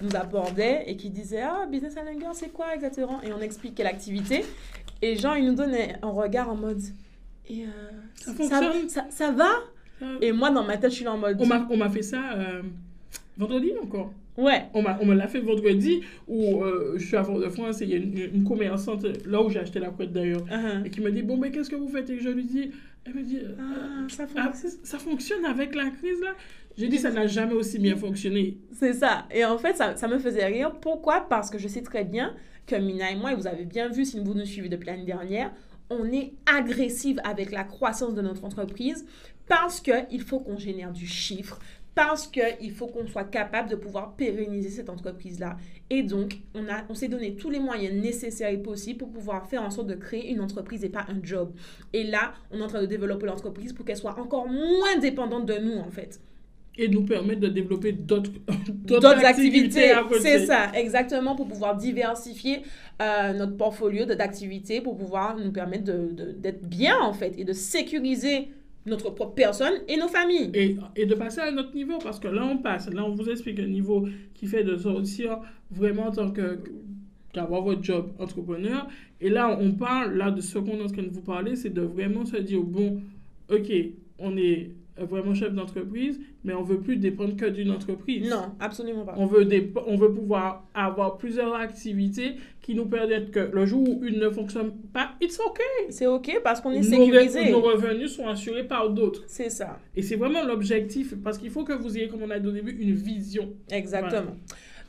nous 0.00 0.16
abordaient 0.16 0.84
et 0.86 0.96
qui 0.96 1.10
disaient 1.10 1.42
Ah, 1.42 1.66
Business 1.70 1.94
Challenger, 1.94 2.30
c'est 2.32 2.52
quoi 2.52 2.74
exactement? 2.74 3.22
Et 3.22 3.32
on 3.32 3.40
explique 3.40 3.74
quelle 3.74 3.86
activité. 3.86 4.44
Et 5.02 5.16
Jean, 5.16 5.34
il 5.34 5.46
nous 5.46 5.54
donnait 5.54 5.96
un 6.02 6.10
regard 6.10 6.50
en 6.50 6.56
mode 6.56 6.80
et 7.50 7.64
euh, 7.64 8.88
ça, 8.88 9.06
ça, 9.10 9.32
va 9.32 9.50
Et 10.20 10.30
moi, 10.30 10.50
dans 10.50 10.64
ma 10.64 10.76
tête, 10.76 10.90
je 10.90 10.96
suis 10.96 11.04
là 11.04 11.12
en 11.12 11.18
mode. 11.18 11.36
On 11.40 11.76
m'a 11.76 11.90
fait 11.90 12.02
ça 12.02 12.32
euh, 12.34 12.62
vendredi 13.36 13.72
encore. 13.82 14.12
Ouais. 14.36 14.66
On 14.72 14.82
me 14.82 15.14
l'a 15.14 15.26
fait 15.26 15.40
vendredi 15.40 16.02
où 16.28 16.62
euh, 16.62 16.94
je 16.96 17.04
suis 17.04 17.16
à 17.16 17.24
Fort-de-France 17.24 17.82
et 17.82 17.84
il 17.84 17.90
y 17.90 18.22
a 18.22 18.26
une, 18.26 18.44
commerçante, 18.44 19.04
là 19.26 19.42
où 19.42 19.50
j'ai 19.50 19.58
acheté 19.58 19.80
la 19.80 19.90
couette 19.90 20.12
d'ailleurs, 20.12 20.44
uh-huh. 20.46 20.86
et 20.86 20.90
qui 20.90 21.00
me 21.00 21.10
dit 21.10 21.22
Bon, 21.22 21.36
mais 21.36 21.50
qu'est-ce 21.50 21.68
que 21.68 21.76
vous 21.76 21.88
faites? 21.88 22.08
Et 22.08 22.20
je 22.20 22.28
lui 22.28 22.44
dis 22.44 22.70
Elle 23.04 23.14
me 23.14 23.22
dit 23.22 23.40
ah, 23.58 24.06
ça, 24.08 24.26
ah, 24.36 24.52
ça, 24.84 24.98
fonctionne 24.98 25.44
avec 25.44 25.74
la 25.74 25.90
crise 25.90 26.20
là? 26.22 26.34
J'ai 26.78 26.88
dit, 26.88 26.98
ça 26.98 27.10
n'a 27.10 27.26
jamais 27.26 27.52
aussi 27.52 27.78
bien 27.78 27.96
fonctionné. 27.96 28.56
C'est 28.72 28.94
ça. 28.94 29.26
Et 29.32 29.44
en 29.44 29.58
fait, 29.58 29.76
ça, 29.76 29.96
ça, 29.96 30.08
me 30.08 30.18
faisait 30.18 30.46
rire. 30.46 30.72
Pourquoi? 30.80 31.26
Parce 31.28 31.50
que 31.50 31.58
je 31.58 31.68
sais 31.68 31.82
très 31.82 32.04
bien 32.04 32.32
que 32.66 32.76
Mina 32.76 33.10
et 33.10 33.16
moi, 33.16 33.32
et 33.32 33.34
vous 33.34 33.48
avez 33.48 33.64
bien 33.64 33.88
vu 33.88 34.04
si 34.04 34.18
vous 34.20 34.32
nous 34.32 34.46
suivez 34.46 34.68
depuis 34.68 34.86
l'année 34.86 35.04
dernière, 35.04 35.50
on 35.90 36.10
est 36.12 36.32
agressive 36.46 37.20
avec 37.24 37.50
la 37.50 37.64
croissance 37.64 38.14
de 38.14 38.22
notre 38.22 38.44
entreprise 38.44 39.04
parce 39.48 39.80
qu'il 39.80 40.22
faut 40.22 40.40
qu'on 40.40 40.56
génère 40.56 40.92
du 40.92 41.06
chiffre, 41.06 41.58
parce 41.94 42.28
qu'il 42.28 42.70
faut 42.70 42.86
qu'on 42.86 43.06
soit 43.08 43.24
capable 43.24 43.68
de 43.68 43.74
pouvoir 43.74 44.14
pérenniser 44.14 44.70
cette 44.70 44.88
entreprise-là. 44.88 45.56
Et 45.90 46.04
donc, 46.04 46.38
on, 46.54 46.64
on 46.88 46.94
s'est 46.94 47.08
donné 47.08 47.34
tous 47.34 47.50
les 47.50 47.58
moyens 47.58 48.00
nécessaires 48.00 48.50
et 48.50 48.58
possibles 48.58 49.00
pour 49.00 49.10
pouvoir 49.10 49.48
faire 49.48 49.62
en 49.62 49.70
sorte 49.70 49.88
de 49.88 49.96
créer 49.96 50.30
une 50.30 50.40
entreprise 50.40 50.84
et 50.84 50.88
pas 50.88 51.04
un 51.08 51.18
job. 51.20 51.52
Et 51.92 52.04
là, 52.04 52.32
on 52.52 52.60
est 52.60 52.62
en 52.62 52.68
train 52.68 52.80
de 52.80 52.86
développer 52.86 53.26
l'entreprise 53.26 53.72
pour 53.72 53.84
qu'elle 53.84 53.96
soit 53.96 54.18
encore 54.20 54.46
moins 54.46 54.98
dépendante 55.00 55.46
de 55.46 55.58
nous, 55.58 55.78
en 55.78 55.90
fait 55.90 56.20
et 56.78 56.88
nous 56.88 57.04
permettre 57.04 57.40
de 57.40 57.48
développer 57.48 57.92
d'autres 57.92 58.30
activités. 59.24 59.92
C'est 60.20 60.46
ça, 60.46 60.70
exactement, 60.74 61.36
pour 61.36 61.48
pouvoir 61.48 61.76
diversifier 61.76 62.62
euh, 63.02 63.32
notre 63.32 63.56
portfolio 63.56 64.04
d'activités, 64.06 64.80
pour 64.80 64.96
pouvoir 64.96 65.36
nous 65.36 65.52
permettre 65.52 65.92
d'être 66.38 66.66
bien, 66.66 66.98
en 67.00 67.12
fait, 67.12 67.34
et 67.38 67.44
de 67.44 67.52
sécuriser 67.52 68.48
notre 68.86 69.10
propre 69.10 69.34
personne 69.34 69.74
et 69.88 69.96
nos 69.96 70.08
familles. 70.08 70.50
Et, 70.54 70.76
et, 70.96 71.06
de 71.06 71.14
passer 71.14 71.40
à 71.40 71.48
un 71.48 71.58
autre 71.58 71.74
niveau, 71.74 71.98
parce 71.98 72.18
que 72.18 72.28
là, 72.28 72.46
on 72.46 72.58
passe, 72.58 72.90
là, 72.90 73.04
on 73.04 73.14
vous 73.14 73.28
explique 73.28 73.60
un 73.60 73.66
niveau 73.66 74.08
qui 74.34 74.46
fait 74.46 74.64
de 74.64 74.76
sortir 74.76 75.38
vraiment 75.70 76.06
en 76.06 76.12
tant 76.12 76.30
que 76.30 76.58
d'avoir 77.34 77.62
votre 77.62 77.82
job 77.82 78.10
entrepreneur. 78.18 78.88
Et 79.20 79.28
là, 79.28 79.56
on 79.60 79.72
parle, 79.72 80.14
là, 80.16 80.30
de 80.30 80.40
ce 80.40 80.58
qu'on 80.58 80.78
est 80.78 80.82
en 80.82 80.88
train 80.88 81.02
de 81.02 81.10
vous 81.10 81.20
parler, 81.20 81.56
c'est 81.56 81.72
de 81.72 81.82
vraiment 81.82 82.24
se 82.24 82.36
dire, 82.38 82.62
bon, 82.62 83.02
ok, 83.50 83.72
on 84.18 84.36
est 84.36 84.70
vraiment 85.04 85.34
chef 85.34 85.52
d'entreprise, 85.52 86.20
mais 86.44 86.54
on 86.54 86.62
veut 86.62 86.80
plus 86.80 86.96
dépendre 86.96 87.36
que 87.36 87.46
d'une 87.46 87.70
entreprise. 87.70 88.28
Non, 88.28 88.52
absolument 88.60 89.04
pas. 89.04 89.14
On 89.16 89.26
veut, 89.26 89.48
on 89.86 89.96
veut 89.96 90.12
pouvoir 90.12 90.66
avoir 90.74 91.18
plusieurs 91.18 91.54
activités 91.54 92.36
qui 92.60 92.74
nous 92.74 92.86
permettent 92.86 93.30
que 93.30 93.50
le 93.52 93.66
jour 93.66 93.88
où 93.88 94.04
une 94.04 94.18
ne 94.18 94.30
fonctionne 94.30 94.72
pas, 94.92 95.12
it's 95.20 95.38
OK. 95.40 95.60
C'est 95.88 96.06
OK 96.06 96.40
parce 96.44 96.60
qu'on 96.60 96.72
est 96.72 96.82
sécurisé. 96.82 97.50
Nos, 97.50 97.60
revenus 97.60 98.16
sont 98.16 98.28
assurés 98.28 98.64
par 98.64 98.90
d'autres. 98.90 99.24
C'est 99.26 99.50
ça. 99.50 99.78
Et 99.96 100.02
c'est 100.02 100.16
vraiment 100.16 100.44
l'objectif 100.44 101.14
parce 101.22 101.38
qu'il 101.38 101.50
faut 101.50 101.64
que 101.64 101.72
vous 101.72 101.96
ayez, 101.96 102.08
comme 102.08 102.22
on 102.22 102.30
a 102.30 102.38
dit 102.38 102.48
au 102.48 102.52
début, 102.52 102.72
une 102.72 102.94
vision. 102.94 103.50
Exactement. 103.70 104.36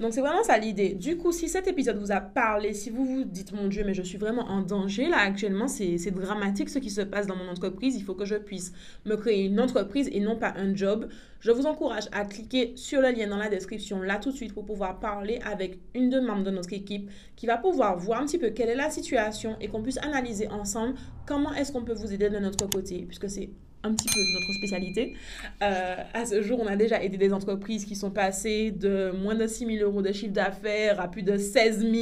Donc 0.02 0.14
c'est 0.14 0.22
vraiment 0.22 0.44
ça 0.44 0.58
l'idée. 0.58 0.96
Du 0.96 1.16
coup, 1.16 1.32
si 1.32 1.48
cet 1.48 1.68
épisode 1.68 1.98
vous 1.98 2.12
a 2.12 2.20
parlé, 2.20 2.74
si 2.74 2.90
vous 2.90 3.06
vous 3.06 3.24
dites 3.24 3.54
mon 3.54 3.68
Dieu, 3.68 3.84
mais 3.86 3.94
je 3.94 4.02
suis 4.02 4.18
vraiment 4.18 4.50
en 4.50 4.62
danger 4.62 5.08
là 5.08 5.18
actuellement, 5.20 5.68
c'est 5.68 5.96
dramatique 6.10 6.70
ce 6.70 6.80
qui 6.80 6.90
se 6.90 7.02
passe 7.02 7.28
dans 7.28 7.36
mon 7.36 7.48
entreprise, 7.48 7.96
il 7.96 8.04
faut 8.04 8.16
que 8.16 8.26
je 8.26 8.36
puisse 8.36 8.74
me 9.06 9.16
créer 9.16 9.46
une 9.46 9.60
entreprise 9.60 10.10
et 10.12 10.20
non 10.20 10.36
pas 10.36 10.54
un 10.58 10.76
job. 10.76 11.08
Je 11.40 11.52
vous 11.52 11.68
encourage 11.68 12.10
à 12.12 12.26
cliquer 12.26 12.74
sur 12.76 13.00
le 13.00 13.12
lien 13.12 13.28
dans 13.28 13.38
la 13.38 13.50
description 13.50 14.02
là 14.02 14.18
tout 14.18 14.32
de 14.32 14.36
suite 14.36 14.54
pour 14.54 14.66
pouvoir 14.66 15.00
parler 15.00 15.40
avec 15.46 15.80
une 15.94 16.10
de 16.10 16.20
membres 16.20 16.44
de 16.44 16.52
notre 16.52 16.74
équipe 16.74 17.10
qui 17.36 17.46
va 17.46 17.58
pouvoir 17.58 17.98
voir 17.98 18.22
un 18.22 18.26
petit 18.26 18.40
peu 18.40 18.50
quelle 18.50 18.70
est 18.70 18.76
la 18.76 18.90
situation 18.90 19.56
et 19.62 19.68
qu'on 19.68 19.84
puisse 19.84 20.00
analyser 20.00 20.48
ensemble 20.48 20.96
comment 21.28 21.54
est-ce 21.54 21.72
qu'on 21.72 21.84
peut 21.84 21.94
vous 21.94 22.12
aider 22.12 22.30
de 22.30 22.40
notre 22.40 22.68
côté, 22.68 23.06
puisque 23.08 23.30
c'est 23.30 23.52
un 23.84 23.94
petit 23.94 24.08
peu 24.08 24.20
notre 24.34 24.54
spécialité. 24.54 25.16
Euh, 25.62 25.96
à 26.14 26.26
ce 26.26 26.42
jour, 26.42 26.60
on 26.62 26.68
a 26.68 26.76
déjà 26.76 27.02
aidé 27.02 27.18
des 27.18 27.34
entreprises 27.34 27.86
qui 27.86 27.96
sont 27.96 28.12
passées 28.12 28.72
de 28.72 29.12
moins 29.12 29.36
de 29.36 29.48
6 29.48 29.66
000 29.78 29.90
euros 29.90 30.02
de 30.02 30.12
chiffre 30.12 30.34
d'affaires 30.34 31.00
à 31.00 31.08
plus 31.10 31.24
de 31.24 31.38
16 31.38 31.80
000. 31.80 31.94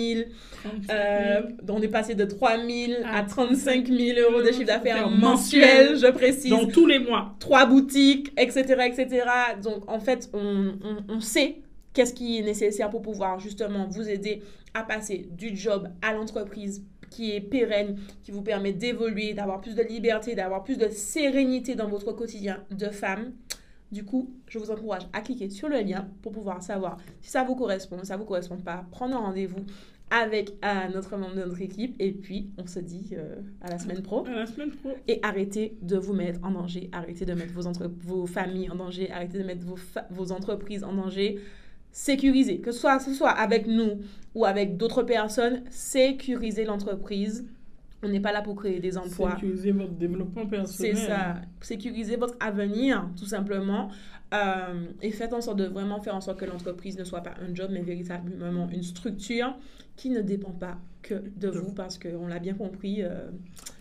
Euh, 0.89 1.41
on 1.67 1.81
est 1.81 1.87
passé 1.87 2.15
de 2.15 2.25
3 2.25 2.57
000 2.57 3.01
à 3.05 3.23
35 3.23 3.87
000 3.87 4.19
euros 4.19 4.41
de 4.41 4.51
chiffre 4.51 4.65
d'affaires 4.65 5.09
mensuel, 5.09 5.97
je 5.97 6.11
précise. 6.11 6.51
Dans 6.51 6.67
tous 6.67 6.85
les 6.85 6.99
mois. 6.99 7.35
Trois 7.39 7.65
boutiques, 7.65 8.31
etc., 8.37 8.63
etc. 8.87 9.25
Donc, 9.63 9.89
en 9.89 9.99
fait, 9.99 10.29
on, 10.33 10.73
on, 10.83 11.13
on 11.15 11.19
sait 11.21 11.57
qu'est-ce 11.93 12.13
qui 12.13 12.39
est 12.39 12.43
nécessaire 12.43 12.89
pour 12.89 13.01
pouvoir 13.01 13.39
justement 13.39 13.87
vous 13.87 14.07
aider 14.07 14.41
à 14.73 14.83
passer 14.83 15.27
du 15.31 15.55
job 15.55 15.89
à 16.01 16.13
l'entreprise 16.13 16.83
qui 17.09 17.31
est 17.31 17.41
pérenne, 17.41 17.97
qui 18.23 18.31
vous 18.31 18.41
permet 18.41 18.73
d'évoluer, 18.73 19.33
d'avoir 19.33 19.61
plus 19.61 19.75
de 19.75 19.83
liberté, 19.83 20.35
d'avoir 20.35 20.63
plus 20.63 20.77
de 20.77 20.89
sérénité 20.89 21.75
dans 21.75 21.87
votre 21.87 22.11
quotidien 22.13 22.63
de 22.71 22.87
femme. 22.87 23.33
Du 23.91 24.05
coup, 24.05 24.31
je 24.47 24.59
vous 24.59 24.69
encourage 24.69 25.07
à 25.13 25.21
cliquer 25.21 25.49
sur 25.49 25.67
le 25.67 25.79
lien 25.79 26.07
pour 26.21 26.31
pouvoir 26.31 26.61
savoir 26.61 26.97
si 27.21 27.31
ça 27.31 27.43
vous 27.43 27.55
correspond, 27.55 27.97
si 28.01 28.07
ça 28.07 28.17
vous 28.17 28.25
correspond 28.25 28.57
pas, 28.57 28.85
prendre 28.91 29.15
un 29.15 29.19
rendez-vous 29.19 29.65
avec 30.11 30.53
euh, 30.65 30.87
notre 30.93 31.17
membre 31.17 31.35
de 31.35 31.41
notre 31.41 31.61
équipe 31.61 31.95
et 31.99 32.11
puis 32.11 32.49
on 32.57 32.65
se 32.65 32.79
dit 32.79 33.09
euh, 33.13 33.35
à 33.61 33.69
la 33.69 33.77
semaine 33.77 34.01
pro. 34.01 34.25
À 34.25 34.31
la 34.31 34.45
semaine 34.45 34.71
pro. 34.71 34.91
Et 35.07 35.19
arrêtez 35.23 35.77
de 35.81 35.97
vous 35.97 36.13
mettre 36.13 36.39
en 36.43 36.51
danger, 36.51 36.89
arrêtez 36.91 37.25
de 37.25 37.33
mettre 37.33 37.53
vos, 37.53 37.69
vos 38.01 38.25
familles 38.25 38.69
en 38.69 38.75
danger, 38.75 39.11
arrêtez 39.11 39.37
de 39.37 39.43
mettre 39.43 39.65
vos, 39.65 39.77
vos 40.09 40.31
entreprises 40.31 40.83
en 40.83 40.93
danger. 40.93 41.39
Sécuriser, 41.99 42.59
que 42.59 42.71
ce 42.71 42.79
soit, 42.79 42.97
que 42.97 43.03
ce 43.03 43.13
soit 43.13 43.31
avec 43.31 43.67
nous 43.67 43.99
ou 44.33 44.45
avec 44.45 44.77
d'autres 44.77 45.03
personnes, 45.03 45.63
sécuriser 45.69 46.63
l'entreprise. 46.63 47.45
On 48.01 48.07
n'est 48.07 48.21
pas 48.21 48.31
là 48.31 48.41
pour 48.41 48.55
créer 48.55 48.79
des 48.79 48.97
emplois. 48.97 49.31
Sécuriser 49.31 49.71
votre 49.71 49.91
développement 49.91 50.45
personnel. 50.45 50.95
C'est 50.95 51.07
ça. 51.07 51.35
Sécuriser 51.59 52.15
votre 52.15 52.35
avenir, 52.39 53.09
tout 53.17 53.25
simplement. 53.25 53.89
Euh, 54.33 54.85
et 55.01 55.11
faites 55.11 55.33
en 55.33 55.41
sorte 55.41 55.57
de 55.57 55.65
vraiment 55.65 55.99
faire 55.99 56.15
en 56.15 56.21
sorte 56.21 56.39
que 56.39 56.45
l'entreprise 56.45 56.97
ne 56.97 57.03
soit 57.03 57.19
pas 57.21 57.33
un 57.41 57.53
job, 57.53 57.69
mais 57.73 57.81
véritablement 57.81 58.69
une 58.71 58.83
structure 58.83 59.53
qui 59.97 60.09
ne 60.09 60.21
dépend 60.21 60.51
pas 60.51 60.77
que 61.01 61.15
de 61.35 61.49
vous, 61.49 61.73
parce 61.73 61.97
qu'on 61.97 62.27
l'a 62.27 62.39
bien 62.39 62.53
compris, 62.53 63.03
euh, 63.03 63.27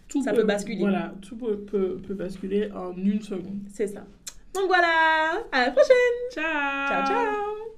Tout 0.09 0.25
ça 0.25 0.33
peut 0.33 0.43
basculer. 0.43 0.81
Voilà, 0.81 1.15
tout 1.23 1.37
peut, 1.37 1.59
peut, 1.59 1.99
peut 2.05 2.15
basculer 2.15 2.73
en 2.73 2.97
une 2.97 3.23
seconde. 3.23 3.61
c'est 3.73 3.87
ça. 3.87 4.05
Donc 4.55 4.67
voilà, 4.67 5.45
à 5.53 5.67
la 5.67 5.71
prochaine. 5.71 6.17
Ciao 6.33 6.89
Ciao, 6.89 7.07
ciao. 7.07 7.78